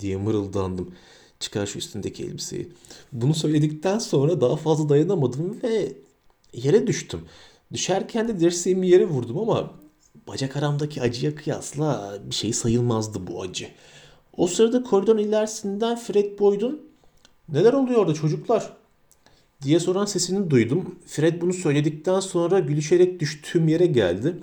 diye 0.00 0.16
mırıldandım. 0.16 0.94
Çıkar 1.40 1.66
şu 1.66 1.78
üstündeki 1.78 2.24
elbiseyi. 2.24 2.68
Bunu 3.12 3.34
söyledikten 3.34 3.98
sonra 3.98 4.40
daha 4.40 4.56
fazla 4.56 4.88
dayanamadım 4.88 5.58
ve 5.62 5.92
yere 6.52 6.86
düştüm. 6.86 7.20
Düşerken 7.72 8.28
de 8.28 8.40
dirseğimi 8.40 8.88
yere 8.88 9.08
vurdum 9.08 9.38
ama 9.38 9.70
bacak 10.28 10.56
aramdaki 10.56 11.02
acıya 11.02 11.34
kıyasla 11.34 12.18
bir 12.24 12.34
şey 12.34 12.52
sayılmazdı 12.52 13.26
bu 13.26 13.42
acı. 13.42 13.68
O 14.36 14.46
sırada 14.46 14.82
koridorun 14.82 15.18
ilerisinden 15.18 15.96
Fred 15.96 16.38
Boyd'un 16.38 16.82
neler 17.48 17.72
oluyordu 17.72 18.14
çocuklar 18.14 18.72
diye 19.62 19.80
soran 19.80 20.04
sesini 20.04 20.50
duydum. 20.50 20.94
Fred 21.06 21.40
bunu 21.40 21.52
söyledikten 21.52 22.20
sonra 22.20 22.58
gülüşerek 22.58 23.20
düştüğüm 23.20 23.68
yere 23.68 23.86
geldi. 23.86 24.36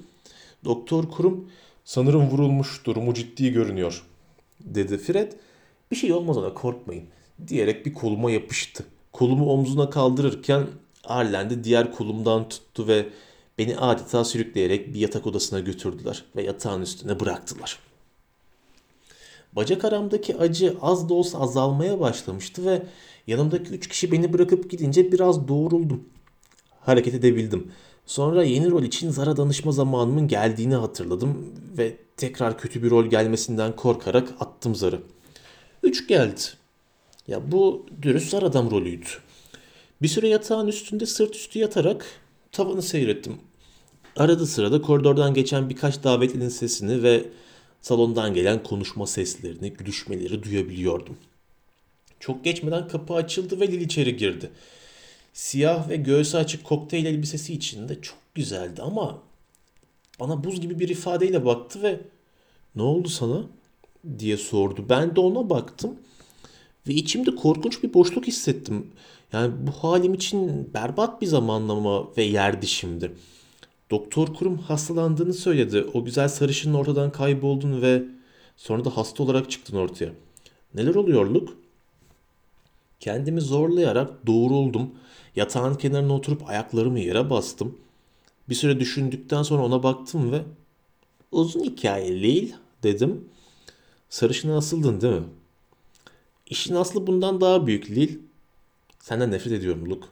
Doktor 0.66 1.10
Kurum 1.10 1.50
sanırım 1.86 2.30
vurulmuş 2.30 2.86
durumu 2.86 3.14
ciddi 3.14 3.52
görünüyor 3.52 4.04
dedi 4.62 4.98
Fred. 4.98 5.32
Bir 5.92 5.96
şey 5.96 6.14
olmaz 6.14 6.38
ona 6.38 6.54
korkmayın 6.54 7.04
diyerek 7.48 7.86
bir 7.86 7.94
koluma 7.94 8.32
yapıştı. 8.32 8.86
Kolumu 9.14 9.52
omzuna 9.52 9.90
kaldırırken 9.90 10.68
Arlen 11.04 11.50
de 11.50 11.64
diğer 11.64 11.92
kolumdan 11.92 12.50
tuttu 12.50 12.88
ve 12.88 13.06
beni 13.58 13.78
adeta 13.78 14.26
sürükleyerek 14.26 14.94
bir 14.94 15.00
yatak 15.00 15.28
odasına 15.28 15.60
götürdüler 15.60 16.26
ve 16.36 16.44
yatağın 16.44 16.82
üstüne 16.82 17.20
bıraktılar. 17.20 17.80
Bacak 19.54 19.86
aramdaki 19.86 20.38
acı 20.38 20.78
az 20.82 21.10
da 21.10 21.14
olsa 21.14 21.40
azalmaya 21.40 22.00
başlamıştı 22.00 22.66
ve 22.66 22.82
yanımdaki 23.30 23.74
üç 23.74 23.88
kişi 23.88 24.12
beni 24.12 24.34
bırakıp 24.34 24.70
gidince 24.72 25.12
biraz 25.12 25.48
doğruldum. 25.48 26.04
Hareket 26.82 27.14
edebildim. 27.14 27.72
Sonra 28.06 28.44
yeni 28.44 28.72
rol 28.72 28.84
için 28.84 29.10
Zara 29.10 29.38
danışma 29.38 29.72
zamanımın 29.72 30.28
geldiğini 30.28 30.76
hatırladım 30.76 31.54
ve 31.78 31.98
tekrar 32.18 32.58
kötü 32.58 32.84
bir 32.84 32.90
rol 32.90 33.06
gelmesinden 33.06 33.76
korkarak 33.76 34.30
attım 34.40 34.76
Zar'ı. 34.76 35.02
Üç 35.84 36.08
geldi. 36.08 36.42
Ya 37.28 37.52
bu 37.52 37.86
dürüst 38.02 38.30
Zar 38.30 38.44
adam 38.44 38.72
rolüydü. 38.72 39.06
Bir 40.02 40.08
süre 40.08 40.28
yatağın 40.28 40.68
üstünde 40.68 41.06
sırt 41.06 41.36
üstü 41.36 41.60
yatarak 41.60 42.06
tavanı 42.52 42.82
seyrettim. 42.82 43.38
Arada 44.16 44.46
sırada 44.46 44.82
koridordan 44.82 45.34
geçen 45.34 45.70
birkaç 45.70 46.04
davetlinin 46.04 46.50
sesini 46.50 47.04
ve 47.04 47.26
salondan 47.82 48.34
gelen 48.34 48.64
konuşma 48.64 49.08
seslerini, 49.08 49.74
gülüşmeleri 49.74 50.44
duyabiliyordum. 50.44 51.18
Çok 52.20 52.44
geçmeden 52.44 52.88
kapı 52.88 53.14
açıldı 53.14 53.60
ve 53.60 53.68
Lil 53.68 53.82
içeri 53.82 54.18
girdi. 54.18 54.50
Siyah 55.34 55.90
ve 55.90 55.96
göğsü 55.96 56.38
açık 56.38 56.64
kokteyl 56.64 57.06
elbisesi 57.06 57.54
içinde 57.54 58.02
çok 58.02 58.18
güzeldi 58.36 58.82
ama 58.82 59.22
bana 60.20 60.44
buz 60.44 60.62
gibi 60.62 60.80
bir 60.80 60.90
ifadeyle 60.90 61.46
baktı 61.46 61.84
ve 61.84 62.00
ne 62.76 62.82
oldu 62.82 63.08
sana 63.08 63.44
diye 64.20 64.38
sordu. 64.38 64.86
Ben 64.90 65.16
de 65.16 65.20
ona 65.20 65.50
baktım 65.50 65.96
ve 66.88 66.94
içimde 66.94 67.36
korkunç 67.36 67.84
bir 67.84 67.94
boşluk 67.94 68.28
hissettim. 68.28 68.88
Yani 69.34 69.54
bu 69.68 69.72
halim 69.72 70.14
için 70.14 70.74
berbat 70.74 71.22
bir 71.22 71.28
zamanlama 71.28 72.18
ve 72.18 72.24
yerdi 72.24 72.68
şimdi. 72.68 73.12
Doktor 73.92 74.34
kurum 74.34 74.58
hastalandığını 74.58 75.34
söyledi. 75.34 75.86
O 75.94 76.06
güzel 76.06 76.30
sarışının 76.30 76.74
ortadan 76.74 77.12
kayboldun 77.12 77.82
ve 77.82 78.04
sonra 78.58 78.86
da 78.86 78.98
hasta 78.98 79.24
olarak 79.24 79.52
çıktın 79.52 79.78
ortaya. 79.78 80.12
Neler 80.74 80.96
oluyor 80.96 81.26
Luke? 81.26 81.54
Kendimi 83.00 83.42
zorlayarak 83.42 84.28
doğruldum. 84.28 84.92
Yatağın 85.36 85.76
kenarına 85.76 86.14
oturup 86.14 86.50
ayaklarımı 86.50 87.00
yere 87.00 87.30
bastım. 87.30 87.78
Bir 88.50 88.56
süre 88.56 88.80
düşündükten 88.80 89.44
sonra 89.44 89.64
ona 89.64 89.84
baktım 89.84 90.32
ve 90.32 90.42
uzun 91.32 91.64
hikaye 91.64 92.22
Lil 92.22 92.52
dedim. 92.84 93.26
Sarışına 94.10 94.58
asıldın 94.58 95.02
değil 95.02 95.14
mi? 95.14 95.28
İşin 96.50 96.76
aslı 96.76 97.08
bundan 97.08 97.42
daha 97.42 97.68
büyük 97.68 97.90
Lil. 97.90 98.18
Senden 99.00 99.32
nefret 99.32 99.54
ediyorum 99.54 99.90
Luke. 99.90 100.08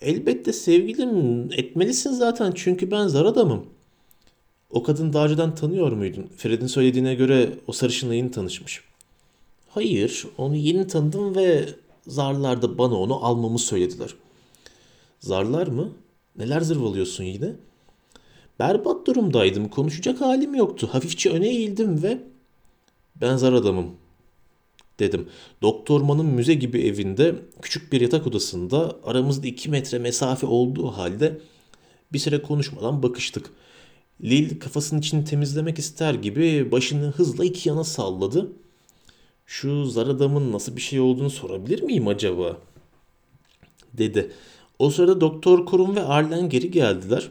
Elbette 0.00 0.52
sevgilim 0.52 1.48
etmelisin 1.52 2.10
zaten 2.10 2.52
çünkü 2.54 2.90
ben 2.90 3.06
zar 3.06 3.24
adamım. 3.24 3.66
O 4.70 4.82
kadın 4.82 5.12
daha 5.12 5.24
önceden 5.24 5.54
tanıyor 5.54 5.92
muydun? 5.92 6.30
Fred'in 6.36 6.66
söylediğine 6.66 7.14
göre 7.14 7.50
o 7.66 7.72
sarışınla 7.72 8.14
yeni 8.14 8.30
tanışmış. 8.30 8.80
Hayır, 9.68 10.26
onu 10.38 10.56
yeni 10.56 10.86
tanıdım 10.86 11.36
ve 11.36 11.68
zarlar 12.06 12.62
da 12.62 12.78
bana 12.78 12.94
onu 12.94 13.24
almamı 13.24 13.58
söylediler. 13.58 14.14
Zarlar 15.20 15.66
mı? 15.66 15.92
Neler 16.38 16.60
zırvalıyorsun 16.60 17.24
yine? 17.24 17.52
Berbat 18.58 19.06
durumdaydım. 19.06 19.68
Konuşacak 19.68 20.20
halim 20.20 20.54
yoktu. 20.54 20.88
Hafifçe 20.92 21.30
öne 21.30 21.48
eğildim 21.48 22.02
ve 22.02 22.18
ben 23.16 23.36
zar 23.36 23.52
adamım 23.52 23.90
dedim. 24.98 25.28
Doktormanın 25.62 26.26
müze 26.26 26.54
gibi 26.54 26.80
evinde 26.80 27.34
küçük 27.62 27.92
bir 27.92 28.00
yatak 28.00 28.26
odasında 28.26 28.96
aramızda 29.04 29.46
iki 29.46 29.70
metre 29.70 29.98
mesafe 29.98 30.46
olduğu 30.46 30.86
halde 30.86 31.40
bir 32.12 32.18
süre 32.18 32.42
konuşmadan 32.42 33.02
bakıştık. 33.02 33.50
Lil 34.22 34.60
kafasının 34.60 35.00
içini 35.00 35.24
temizlemek 35.24 35.78
ister 35.78 36.14
gibi 36.14 36.72
başını 36.72 37.06
hızla 37.06 37.44
iki 37.44 37.68
yana 37.68 37.84
salladı. 37.84 38.52
Şu 39.52 39.84
zar 39.84 40.06
adamın 40.06 40.52
nasıl 40.52 40.76
bir 40.76 40.80
şey 40.80 41.00
olduğunu 41.00 41.30
sorabilir 41.30 41.82
miyim 41.82 42.08
acaba? 42.08 42.56
Dedi. 43.94 44.32
O 44.78 44.90
sırada 44.90 45.20
Doktor 45.20 45.66
Kurum 45.66 45.96
ve 45.96 46.02
Arlen 46.02 46.48
geri 46.48 46.70
geldiler. 46.70 47.30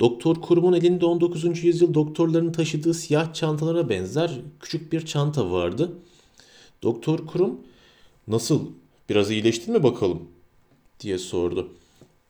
Doktor 0.00 0.40
Kurum'un 0.40 0.72
elinde 0.72 1.06
19. 1.06 1.64
yüzyıl 1.64 1.94
doktorların 1.94 2.52
taşıdığı 2.52 2.94
siyah 2.94 3.34
çantalara 3.34 3.88
benzer 3.88 4.40
küçük 4.60 4.92
bir 4.92 5.06
çanta 5.06 5.50
vardı. 5.50 5.92
Doktor 6.82 7.26
Kurum 7.26 7.60
nasıl 8.28 8.60
biraz 9.08 9.30
iyileştin 9.30 9.74
mi 9.74 9.82
bakalım 9.82 10.22
diye 11.00 11.18
sordu. 11.18 11.68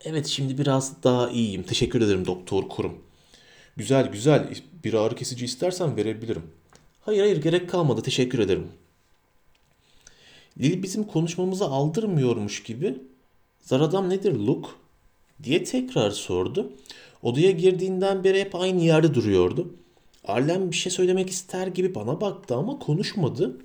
Evet 0.04 0.26
şimdi 0.26 0.58
biraz 0.58 1.02
daha 1.02 1.30
iyiyim. 1.30 1.62
Teşekkür 1.62 2.00
ederim 2.00 2.26
Doktor 2.26 2.68
Kurum. 2.68 2.94
Güzel 3.76 4.12
güzel 4.12 4.54
bir 4.84 4.94
ağrı 4.94 5.14
kesici 5.14 5.44
istersen 5.44 5.96
verebilirim. 5.96 6.42
Hayır 7.00 7.20
hayır 7.20 7.42
gerek 7.42 7.70
kalmadı 7.70 8.02
teşekkür 8.02 8.38
ederim. 8.38 8.66
Lil 10.58 10.82
bizim 10.82 11.04
konuşmamızı 11.04 11.64
aldırmıyormuş 11.64 12.62
gibi 12.62 12.94
Zaradam 13.60 14.10
nedir 14.10 14.34
Luke 14.34 14.68
diye 15.42 15.64
tekrar 15.64 16.10
sordu. 16.10 16.72
Odaya 17.22 17.50
girdiğinden 17.50 18.24
beri 18.24 18.40
hep 18.40 18.54
aynı 18.54 18.84
yerde 18.84 19.14
duruyordu. 19.14 19.74
Arlen 20.24 20.70
bir 20.70 20.76
şey 20.76 20.92
söylemek 20.92 21.30
ister 21.30 21.66
gibi 21.66 21.94
bana 21.94 22.20
baktı 22.20 22.54
ama 22.54 22.78
konuşmadı. 22.78 23.56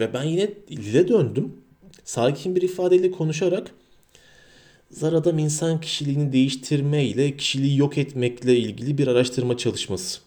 Ve 0.00 0.12
ben 0.12 0.24
yine 0.24 0.50
Lil'e 0.70 1.08
döndüm. 1.08 1.52
Sakin 2.04 2.56
bir 2.56 2.62
ifadeyle 2.62 3.10
konuşarak 3.10 3.74
Zar 4.90 5.12
adam 5.12 5.38
insan 5.38 5.80
kişiliğini 5.80 6.32
değiştirme 6.32 7.04
ile 7.04 7.36
kişiliği 7.36 7.78
yok 7.78 7.98
etmekle 7.98 8.56
ilgili 8.56 8.98
bir 8.98 9.06
araştırma 9.06 9.56
çalışması 9.56 10.20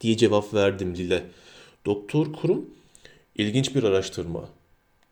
diye 0.00 0.16
cevap 0.16 0.54
verdim 0.54 0.94
Lil'e. 0.94 1.24
Doktor 1.86 2.32
Kurum 2.32 2.70
ilginç 3.36 3.74
bir 3.74 3.82
araştırma 3.82 4.48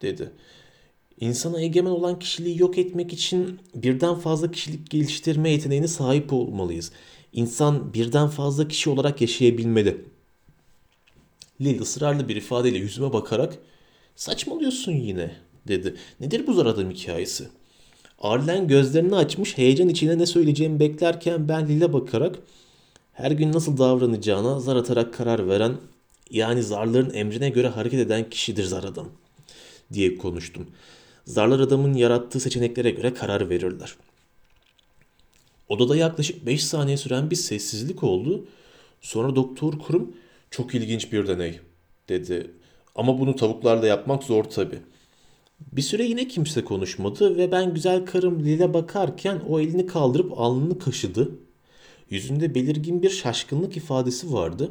dedi. 0.03 0.31
İnsana 1.21 1.61
egemen 1.61 1.91
olan 1.91 2.19
kişiliği 2.19 2.61
yok 2.61 2.79
etmek 2.79 3.13
için 3.13 3.59
birden 3.75 4.15
fazla 4.15 4.51
kişilik 4.51 4.91
geliştirme 4.91 5.51
yeteneğine 5.51 5.89
sahip 5.89 6.33
olmalıyız. 6.33 6.93
İnsan 7.33 7.95
birden 7.95 8.29
fazla 8.29 8.69
kişi 8.69 8.91
olarak 8.91 9.21
yaşayabilmeli. 9.21 10.05
Lil 11.61 11.81
ısrarlı 11.81 12.29
bir 12.29 12.37
ifadeyle 12.37 12.79
yüzüme 12.79 13.13
bakarak 13.13 13.59
saçmalıyorsun 14.17 14.93
yine 14.93 15.31
dedi. 15.69 15.95
Nedir 16.21 16.47
bu 16.47 16.53
zar 16.53 16.67
adam 16.67 16.91
hikayesi? 16.91 17.49
Arlen 18.19 18.69
gözlerini 18.69 19.17
açmış 19.17 19.59
heyecan 19.59 19.89
içinde 19.89 20.19
ne 20.19 20.27
söyleyeceğimi 20.27 20.81
beklerken 20.81 21.49
ben 21.49 21.69
Lil'e 21.69 21.93
bakarak 21.93 22.39
her 23.13 23.31
gün 23.31 23.53
nasıl 23.53 23.79
davranacağına 23.79 24.61
zar 24.61 24.77
atarak 24.77 25.15
karar 25.15 25.49
veren 25.49 25.77
yani 26.31 26.63
zarların 26.63 27.15
emrine 27.15 27.51
göre 27.51 27.69
hareket 27.69 28.01
eden 28.01 28.31
kişidir 28.31 28.65
zar 28.65 28.85
adam 28.85 29.09
diye 29.93 30.19
konuştum. 30.19 30.67
Zarlar 31.25 31.61
adamın 31.61 31.95
yarattığı 31.95 32.41
seçeneklere 32.41 32.91
göre 32.91 33.15
karar 33.15 33.51
verirler. 33.51 33.97
Odada 35.69 35.97
yaklaşık 35.97 36.47
5 36.47 36.65
saniye 36.65 36.97
süren 36.97 37.31
bir 37.31 37.37
sessizlik 37.37 38.03
oldu. 38.03 38.45
Sonra 39.01 39.37
doktor 39.37 39.79
kurum 39.79 40.17
çok 40.51 40.75
ilginç 40.75 41.13
bir 41.13 41.27
deney 41.27 41.61
dedi. 42.09 42.51
Ama 42.95 43.19
bunu 43.19 43.37
tavuklarla 43.37 43.87
yapmak 43.87 44.23
zor 44.23 44.45
tabi. 44.45 44.79
Bir 45.73 45.83
süre 45.83 46.05
yine 46.05 46.29
kimse 46.29 46.65
konuşmadı 46.65 47.37
ve 47.37 47.53
ben 47.53 47.75
güzel 47.75 48.07
karım 48.07 48.45
Lil'e 48.45 48.75
bakarken 48.75 49.41
o 49.49 49.61
elini 49.61 49.87
kaldırıp 49.87 50.41
alnını 50.41 50.79
kaşıdı. 50.79 51.31
Yüzünde 52.11 52.55
belirgin 52.55 53.03
bir 53.03 53.11
şaşkınlık 53.11 53.77
ifadesi 53.77 54.33
vardı. 54.33 54.71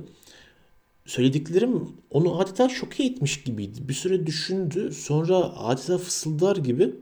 Söylediklerim 1.06 1.90
onu 2.12 2.40
adeta 2.40 2.70
şoke 2.70 3.04
etmiş 3.04 3.44
gibiydi. 3.44 3.88
Bir 3.90 3.94
süre 3.94 4.26
düşündü, 4.26 4.92
sonra 4.94 5.38
adeta 5.58 5.98
fısıldar 5.98 6.56
gibi 6.58 6.96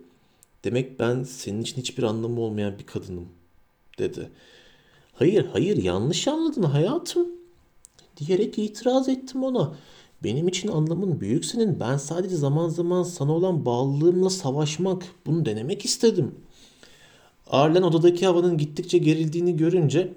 "Demek 0.63 0.99
ben 0.99 1.23
senin 1.23 1.61
için 1.61 1.81
hiçbir 1.81 2.03
anlamı 2.03 2.41
olmayan 2.41 2.79
bir 2.79 2.85
kadınım." 2.85 3.27
dedi. 3.99 4.29
"Hayır, 5.13 5.45
hayır, 5.45 5.83
yanlış 5.83 6.27
anladın 6.27 6.63
hayatım." 6.63 7.27
diyerek 8.17 8.57
itiraz 8.59 9.09
ettim 9.09 9.43
ona. 9.43 9.75
Benim 10.23 10.47
için 10.47 10.67
anlamın 10.67 11.19
büyük 11.21 11.45
senin. 11.45 11.79
Ben 11.79 11.97
sadece 11.97 12.35
zaman 12.35 12.69
zaman 12.69 13.03
sana 13.03 13.31
olan 13.31 13.65
bağlılığımla 13.65 14.29
savaşmak, 14.29 15.03
bunu 15.25 15.45
denemek 15.45 15.85
istedim. 15.85 16.35
Arlen 17.47 17.81
odadaki 17.81 18.25
havanın 18.25 18.57
gittikçe 18.57 18.97
gerildiğini 18.97 19.57
görünce 19.57 20.13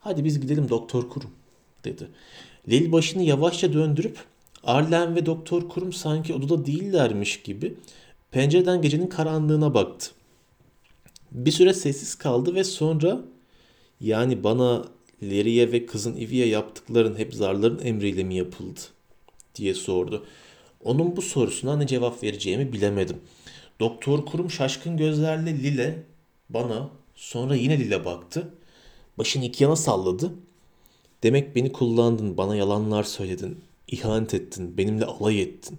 hadi 0.00 0.24
biz 0.24 0.40
gidelim 0.40 0.68
Doktor 0.68 1.08
Kurum 1.08 1.30
dedi. 1.84 2.08
Lil 2.70 2.92
başını 2.92 3.22
yavaşça 3.22 3.72
döndürüp 3.72 4.18
Arlen 4.64 5.16
ve 5.16 5.26
Doktor 5.26 5.68
Kurum 5.68 5.92
sanki 5.92 6.34
odada 6.34 6.66
değillermiş 6.66 7.42
gibi 7.42 7.74
pencereden 8.30 8.82
gecenin 8.82 9.06
karanlığına 9.06 9.74
baktı. 9.74 10.10
Bir 11.32 11.52
süre 11.52 11.74
sessiz 11.74 12.14
kaldı 12.14 12.54
ve 12.54 12.64
sonra 12.64 13.20
yani 14.00 14.44
bana 14.44 14.84
Leriye 15.22 15.72
ve 15.72 15.86
kızın 15.86 16.16
Ivi'ye 16.16 16.46
yaptıkların 16.46 17.18
hep 17.18 17.34
zarların 17.34 17.80
emriyle 17.84 18.24
mi 18.24 18.34
yapıldı? 18.34 18.80
diye 19.54 19.74
sordu. 19.74 20.26
Onun 20.84 21.16
bu 21.16 21.22
sorusuna 21.22 21.76
ne 21.76 21.86
cevap 21.86 22.22
vereceğimi 22.22 22.72
bilemedim. 22.72 23.16
Doktor 23.80 24.26
kurum 24.26 24.50
şaşkın 24.50 24.96
gözlerle 24.96 25.58
Lile 25.58 26.02
bana 26.48 26.90
sonra 27.14 27.54
yine 27.54 27.78
Lile 27.78 28.04
baktı. 28.04 28.54
Başını 29.18 29.44
iki 29.44 29.64
yana 29.64 29.76
salladı. 29.76 30.32
Demek 31.22 31.56
beni 31.56 31.72
kullandın, 31.72 32.36
bana 32.36 32.56
yalanlar 32.56 33.02
söyledin, 33.02 33.58
ihanet 33.88 34.34
ettin, 34.34 34.78
benimle 34.78 35.04
alay 35.04 35.42
ettin, 35.42 35.78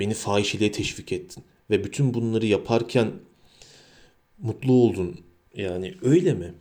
beni 0.00 0.14
fahişeliğe 0.14 0.72
teşvik 0.72 1.12
ettin 1.12 1.44
ve 1.70 1.84
bütün 1.84 2.14
bunları 2.14 2.46
yaparken 2.46 3.12
mutlu 4.38 4.72
oldun. 4.72 5.20
Yani 5.54 5.94
öyle 6.02 6.34
mi?'' 6.34 6.54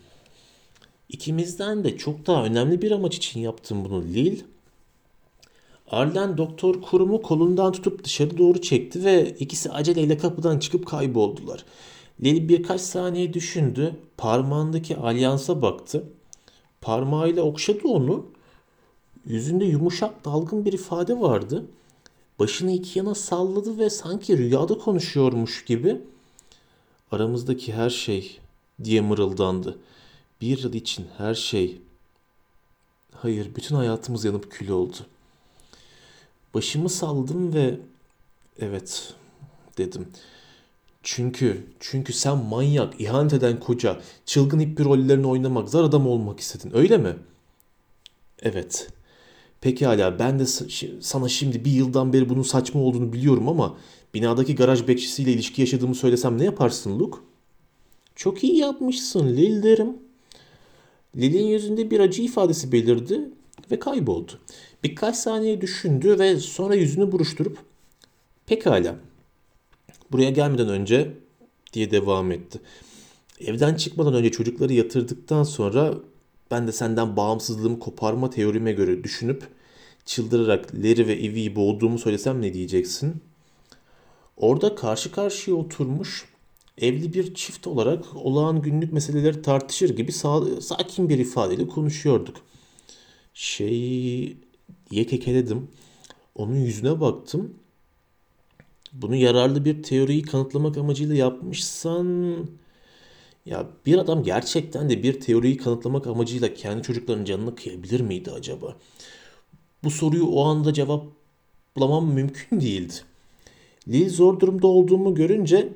İkimizden 1.09 1.83
de 1.83 1.97
çok 1.97 2.27
daha 2.27 2.45
önemli 2.45 2.81
bir 2.81 2.91
amaç 2.91 3.15
için 3.15 3.39
yaptım 3.39 3.85
bunu 3.85 4.03
Lil. 4.03 4.39
Arlen 5.87 6.37
doktor 6.37 6.81
kurumu 6.81 7.21
kolundan 7.21 7.71
tutup 7.71 8.03
dışarı 8.03 8.37
doğru 8.37 8.61
çekti 8.61 9.03
ve 9.03 9.29
ikisi 9.29 9.71
aceleyle 9.71 10.17
kapıdan 10.17 10.59
çıkıp 10.59 10.87
kayboldular. 10.87 11.65
Lil 12.23 12.49
birkaç 12.49 12.81
saniye 12.81 13.33
düşündü, 13.33 13.95
parmağındaki 14.17 14.97
alyansa 14.97 15.61
baktı. 15.61 16.03
Parmağıyla 16.85 17.43
okşadı 17.43 17.87
onu. 17.87 18.25
Yüzünde 19.25 19.65
yumuşak 19.65 20.25
dalgın 20.25 20.65
bir 20.65 20.73
ifade 20.73 21.19
vardı. 21.19 21.65
Başını 22.39 22.71
iki 22.71 22.99
yana 22.99 23.15
salladı 23.15 23.77
ve 23.77 23.89
sanki 23.89 24.37
rüyada 24.37 24.77
konuşuyormuş 24.77 25.65
gibi 25.65 26.01
aramızdaki 27.11 27.73
her 27.73 27.89
şey 27.89 28.39
diye 28.83 29.01
mırıldandı. 29.01 29.77
Bir 30.41 30.63
yıl 30.63 30.73
için 30.73 31.07
her 31.17 31.35
şey, 31.35 31.81
hayır 33.13 33.55
bütün 33.55 33.75
hayatımız 33.75 34.25
yanıp 34.25 34.51
kül 34.51 34.69
oldu. 34.69 34.97
Başımı 36.53 36.89
saldım 36.89 37.53
ve 37.53 37.79
evet 38.59 39.13
dedim. 39.77 40.07
Çünkü, 41.07 41.63
çünkü 41.79 42.13
sen 42.13 42.37
manyak, 42.37 43.01
ihanet 43.01 43.33
eden 43.33 43.59
koca, 43.59 44.01
çılgın 44.25 44.59
hippi 44.59 44.83
rollerini 44.85 45.27
oynamak, 45.27 45.69
zar 45.69 45.83
adam 45.83 46.07
olmak 46.07 46.39
istedin 46.39 46.77
öyle 46.77 46.97
mi? 46.97 47.15
Evet. 48.41 48.87
Peki 49.61 49.85
hala 49.85 50.19
ben 50.19 50.39
de 50.39 50.45
sana 51.01 51.29
şimdi 51.29 51.65
bir 51.65 51.71
yıldan 51.71 52.13
beri 52.13 52.29
bunun 52.29 52.41
saçma 52.41 52.81
olduğunu 52.81 53.13
biliyorum 53.13 53.49
ama 53.49 53.77
binadaki 54.13 54.55
garaj 54.55 54.87
bekçisiyle 54.87 55.31
ilişki 55.31 55.61
yaşadığımı 55.61 55.95
söylesem 55.95 56.37
ne 56.37 56.43
yaparsın 56.43 56.99
Luke? 56.99 57.17
Çok 58.15 58.43
iyi 58.43 58.57
yapmışsın 58.57 59.27
Lil 59.27 59.63
derim. 59.63 59.97
Lil'in 61.15 61.45
yüzünde 61.45 61.91
bir 61.91 61.99
acı 61.99 62.21
ifadesi 62.21 62.71
belirdi 62.71 63.21
ve 63.71 63.79
kayboldu. 63.79 64.31
Birkaç 64.83 65.15
saniye 65.15 65.61
düşündü 65.61 66.19
ve 66.19 66.39
sonra 66.39 66.75
yüzünü 66.75 67.11
buruşturup 67.11 67.57
pekala 68.45 68.95
buraya 70.15 70.29
gelmeden 70.29 70.69
önce 70.69 71.17
diye 71.73 71.91
devam 71.91 72.31
etti. 72.31 72.61
Evden 73.39 73.75
çıkmadan 73.75 74.13
önce 74.13 74.31
çocukları 74.31 74.73
yatırdıktan 74.73 75.43
sonra 75.43 75.93
ben 76.51 76.67
de 76.67 76.71
senden 76.71 77.17
bağımsızlığımı 77.17 77.79
koparma 77.79 78.29
teorime 78.29 78.71
göre 78.71 79.03
düşünüp 79.03 79.47
çıldırarak 80.05 80.75
Larry 80.75 81.07
ve 81.07 81.13
Evie'yi 81.13 81.55
boğduğumu 81.55 81.99
söylesem 81.99 82.41
ne 82.41 82.53
diyeceksin? 82.53 83.21
Orada 84.37 84.75
karşı 84.75 85.11
karşıya 85.11 85.57
oturmuş 85.57 86.25
evli 86.77 87.13
bir 87.13 87.33
çift 87.33 87.67
olarak 87.67 88.05
olağan 88.15 88.61
günlük 88.61 88.93
meseleleri 88.93 89.41
tartışır 89.41 89.89
gibi 89.89 90.11
sakin 90.61 91.09
bir 91.09 91.19
ifadeyle 91.19 91.67
konuşuyorduk. 91.67 92.35
Şey 93.33 94.37
diye 94.89 95.05
kekeledim. 95.05 95.67
Onun 96.35 96.55
yüzüne 96.55 97.01
baktım. 97.01 97.53
Bunu 99.01 99.15
yararlı 99.15 99.65
bir 99.65 99.83
teoriyi 99.83 100.21
kanıtlamak 100.21 100.77
amacıyla 100.77 101.15
yapmışsan 101.15 102.35
ya 103.45 103.67
bir 103.85 103.97
adam 103.97 104.23
gerçekten 104.23 104.89
de 104.89 105.03
bir 105.03 105.19
teoriyi 105.19 105.57
kanıtlamak 105.57 106.07
amacıyla 106.07 106.53
kendi 106.53 106.83
çocuklarının 106.83 107.25
canını 107.25 107.55
kıyabilir 107.55 108.01
miydi 108.01 108.31
acaba? 108.31 108.75
Bu 109.83 109.91
soruyu 109.91 110.25
o 110.27 110.43
anda 110.45 110.73
cevaplamam 110.73 112.13
mümkün 112.13 112.61
değildi. 112.61 112.93
Lil 113.87 114.09
zor 114.09 114.39
durumda 114.39 114.67
olduğumu 114.67 115.15
görünce 115.15 115.73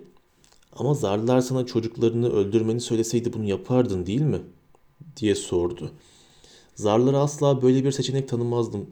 ama 0.73 0.93
zarlar 0.93 1.41
sana 1.41 1.65
çocuklarını 1.65 2.29
öldürmeni 2.29 2.81
söyleseydi 2.81 3.33
bunu 3.33 3.43
yapardın 3.43 4.05
değil 4.05 4.21
mi? 4.21 4.41
diye 5.17 5.35
sordu. 5.35 5.91
Zarlara 6.75 7.19
asla 7.19 7.61
böyle 7.61 7.83
bir 7.83 7.91
seçenek 7.91 8.29
tanımazdım. 8.29 8.89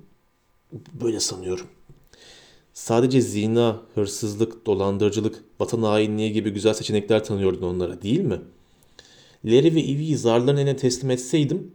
Böyle 1.02 1.20
sanıyorum. 1.20 1.68
Sadece 2.78 3.22
zina, 3.22 3.82
hırsızlık, 3.96 4.66
dolandırıcılık, 4.66 5.44
vatan 5.60 5.84
hainliği 5.84 6.34
gibi 6.34 6.50
güzel 6.50 6.74
seçenekler 6.74 7.24
tanıyordun 7.24 7.62
onlara 7.62 8.02
değil 8.02 8.20
mi? 8.20 8.42
Larry 9.46 9.76
ve 9.76 9.80
Evie'yi 9.80 10.18
zarların 10.18 10.58
eline 10.58 10.76
teslim 10.76 11.12
etseydim 11.12 11.72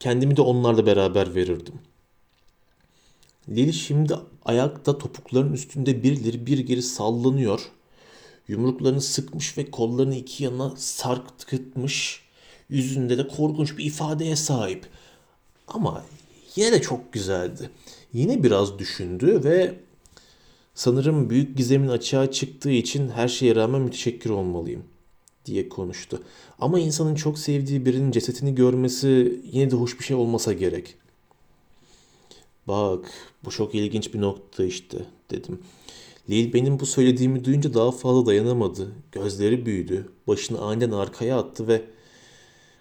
kendimi 0.00 0.36
de 0.36 0.42
onlarla 0.42 0.86
beraber 0.86 1.34
verirdim. 1.34 1.74
Lily 3.48 3.72
şimdi 3.72 4.14
ayakta 4.44 4.98
topukların 4.98 5.52
üstünde 5.52 6.02
birileri 6.02 6.46
bir 6.46 6.58
geri 6.58 6.82
sallanıyor 6.82 7.60
Yumruklarını 8.48 9.00
sıkmış 9.00 9.58
ve 9.58 9.70
kollarını 9.70 10.14
iki 10.16 10.44
yana 10.44 10.74
sarkıtmış. 10.76 12.22
Yüzünde 12.68 13.18
de 13.18 13.28
korkunç 13.28 13.78
bir 13.78 13.84
ifadeye 13.84 14.36
sahip. 14.36 14.86
Ama 15.68 16.04
yine 16.56 16.72
de 16.72 16.82
çok 16.82 17.12
güzeldi. 17.12 17.70
Yine 18.12 18.42
biraz 18.42 18.78
düşündü 18.78 19.44
ve 19.44 19.85
sanırım 20.76 21.30
büyük 21.30 21.56
gizemin 21.56 21.88
açığa 21.88 22.30
çıktığı 22.30 22.70
için 22.70 23.08
her 23.08 23.28
şeye 23.28 23.54
rağmen 23.54 23.80
müteşekkir 23.80 24.30
olmalıyım 24.30 24.82
diye 25.46 25.68
konuştu. 25.68 26.22
Ama 26.58 26.80
insanın 26.80 27.14
çok 27.14 27.38
sevdiği 27.38 27.86
birinin 27.86 28.10
cesetini 28.10 28.54
görmesi 28.54 29.40
yine 29.52 29.70
de 29.70 29.76
hoş 29.76 29.98
bir 29.98 30.04
şey 30.04 30.16
olmasa 30.16 30.52
gerek. 30.52 30.94
Bak 32.68 33.10
bu 33.44 33.50
çok 33.50 33.74
ilginç 33.74 34.14
bir 34.14 34.20
nokta 34.20 34.64
işte 34.64 34.98
dedim. 35.30 35.58
Lil 36.30 36.52
benim 36.52 36.80
bu 36.80 36.86
söylediğimi 36.86 37.44
duyunca 37.44 37.74
daha 37.74 37.90
fazla 37.90 38.26
dayanamadı. 38.26 38.92
Gözleri 39.12 39.66
büyüdü. 39.66 40.12
Başını 40.26 40.60
aniden 40.60 40.90
arkaya 40.90 41.38
attı 41.38 41.68
ve 41.68 41.82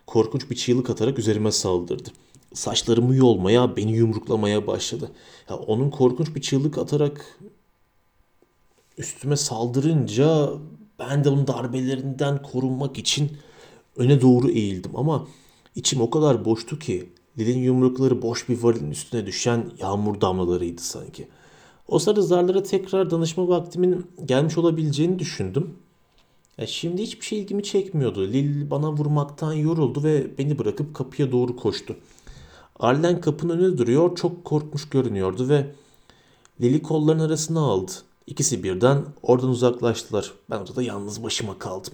korkunç 0.08 0.49
bir 0.49 0.55
çığlık 0.55 0.89
atarak 0.89 1.20
üzerime 1.20 1.51
saldırdı. 1.51 2.09
Saçlarımı 2.53 3.15
yolmaya, 3.15 3.78
beni 3.78 3.91
yumruklamaya 3.91 4.67
başladı. 4.67 5.11
Ya 5.49 5.55
onun 5.55 5.89
korkunç 5.89 6.36
bir 6.36 6.41
çığlık 6.41 6.78
atarak 6.78 7.39
üstüme 8.98 9.38
saldırınca 9.38 10.50
ben 11.00 11.24
de 11.24 11.30
onun 11.30 11.48
darbelerinden 11.48 12.41
korunmak 12.41 12.98
için 12.98 13.32
öne 13.96 14.22
doğru 14.22 14.50
eğildim 14.50 14.96
ama 14.96 15.28
içim 15.76 16.02
o 16.02 16.10
kadar 16.10 16.46
boştu 16.46 16.80
ki 16.80 17.10
Lil'in 17.38 17.60
yumrukları 17.60 18.22
boş 18.22 18.50
bir 18.50 18.64
varilin 18.64 18.91
üstüne 18.91 19.26
düşen 19.26 19.72
yağmur 19.80 20.22
damlalarıydı 20.22 20.82
sanki. 20.82 21.28
O 21.88 22.00
sırada 22.00 22.22
zarlara 22.22 22.64
tekrar 22.64 23.12
danışma 23.12 23.48
vaktimin 23.48 24.06
gelmiş 24.26 24.58
olabileceğini 24.58 25.20
düşündüm. 25.20 25.74
Ya 26.58 26.68
şimdi 26.68 27.02
hiçbir 27.02 27.26
şey 27.26 27.39
ilgimi 27.39 27.64
çekmiyordu. 27.64 28.28
Lil 28.28 28.70
bana 28.70 28.91
vurmaktan 28.91 29.54
yoruldu 29.54 30.04
ve 30.04 30.38
beni 30.38 30.60
bırakıp 30.60 30.96
kapıya 30.96 31.32
doğru 31.32 31.56
koştu. 31.56 31.96
Arlen 32.80 33.22
kapının 33.22 33.60
önünde 33.60 33.78
duruyor, 33.78 34.16
çok 34.16 34.46
korkmuş 34.46 34.89
görünüyordu 34.89 35.50
ve 35.50 35.72
Lil'i 36.62 36.82
kolların 36.82 37.20
arasına 37.20 37.60
aldı. 37.60 37.91
İkisi 38.28 38.63
birden 38.63 39.05
oradan 39.21 39.49
uzaklaştılar. 39.49 40.34
Ben 40.49 40.57
orada 40.57 40.84
yalnız 40.84 41.23
başıma 41.23 41.59
kaldım. 41.59 41.93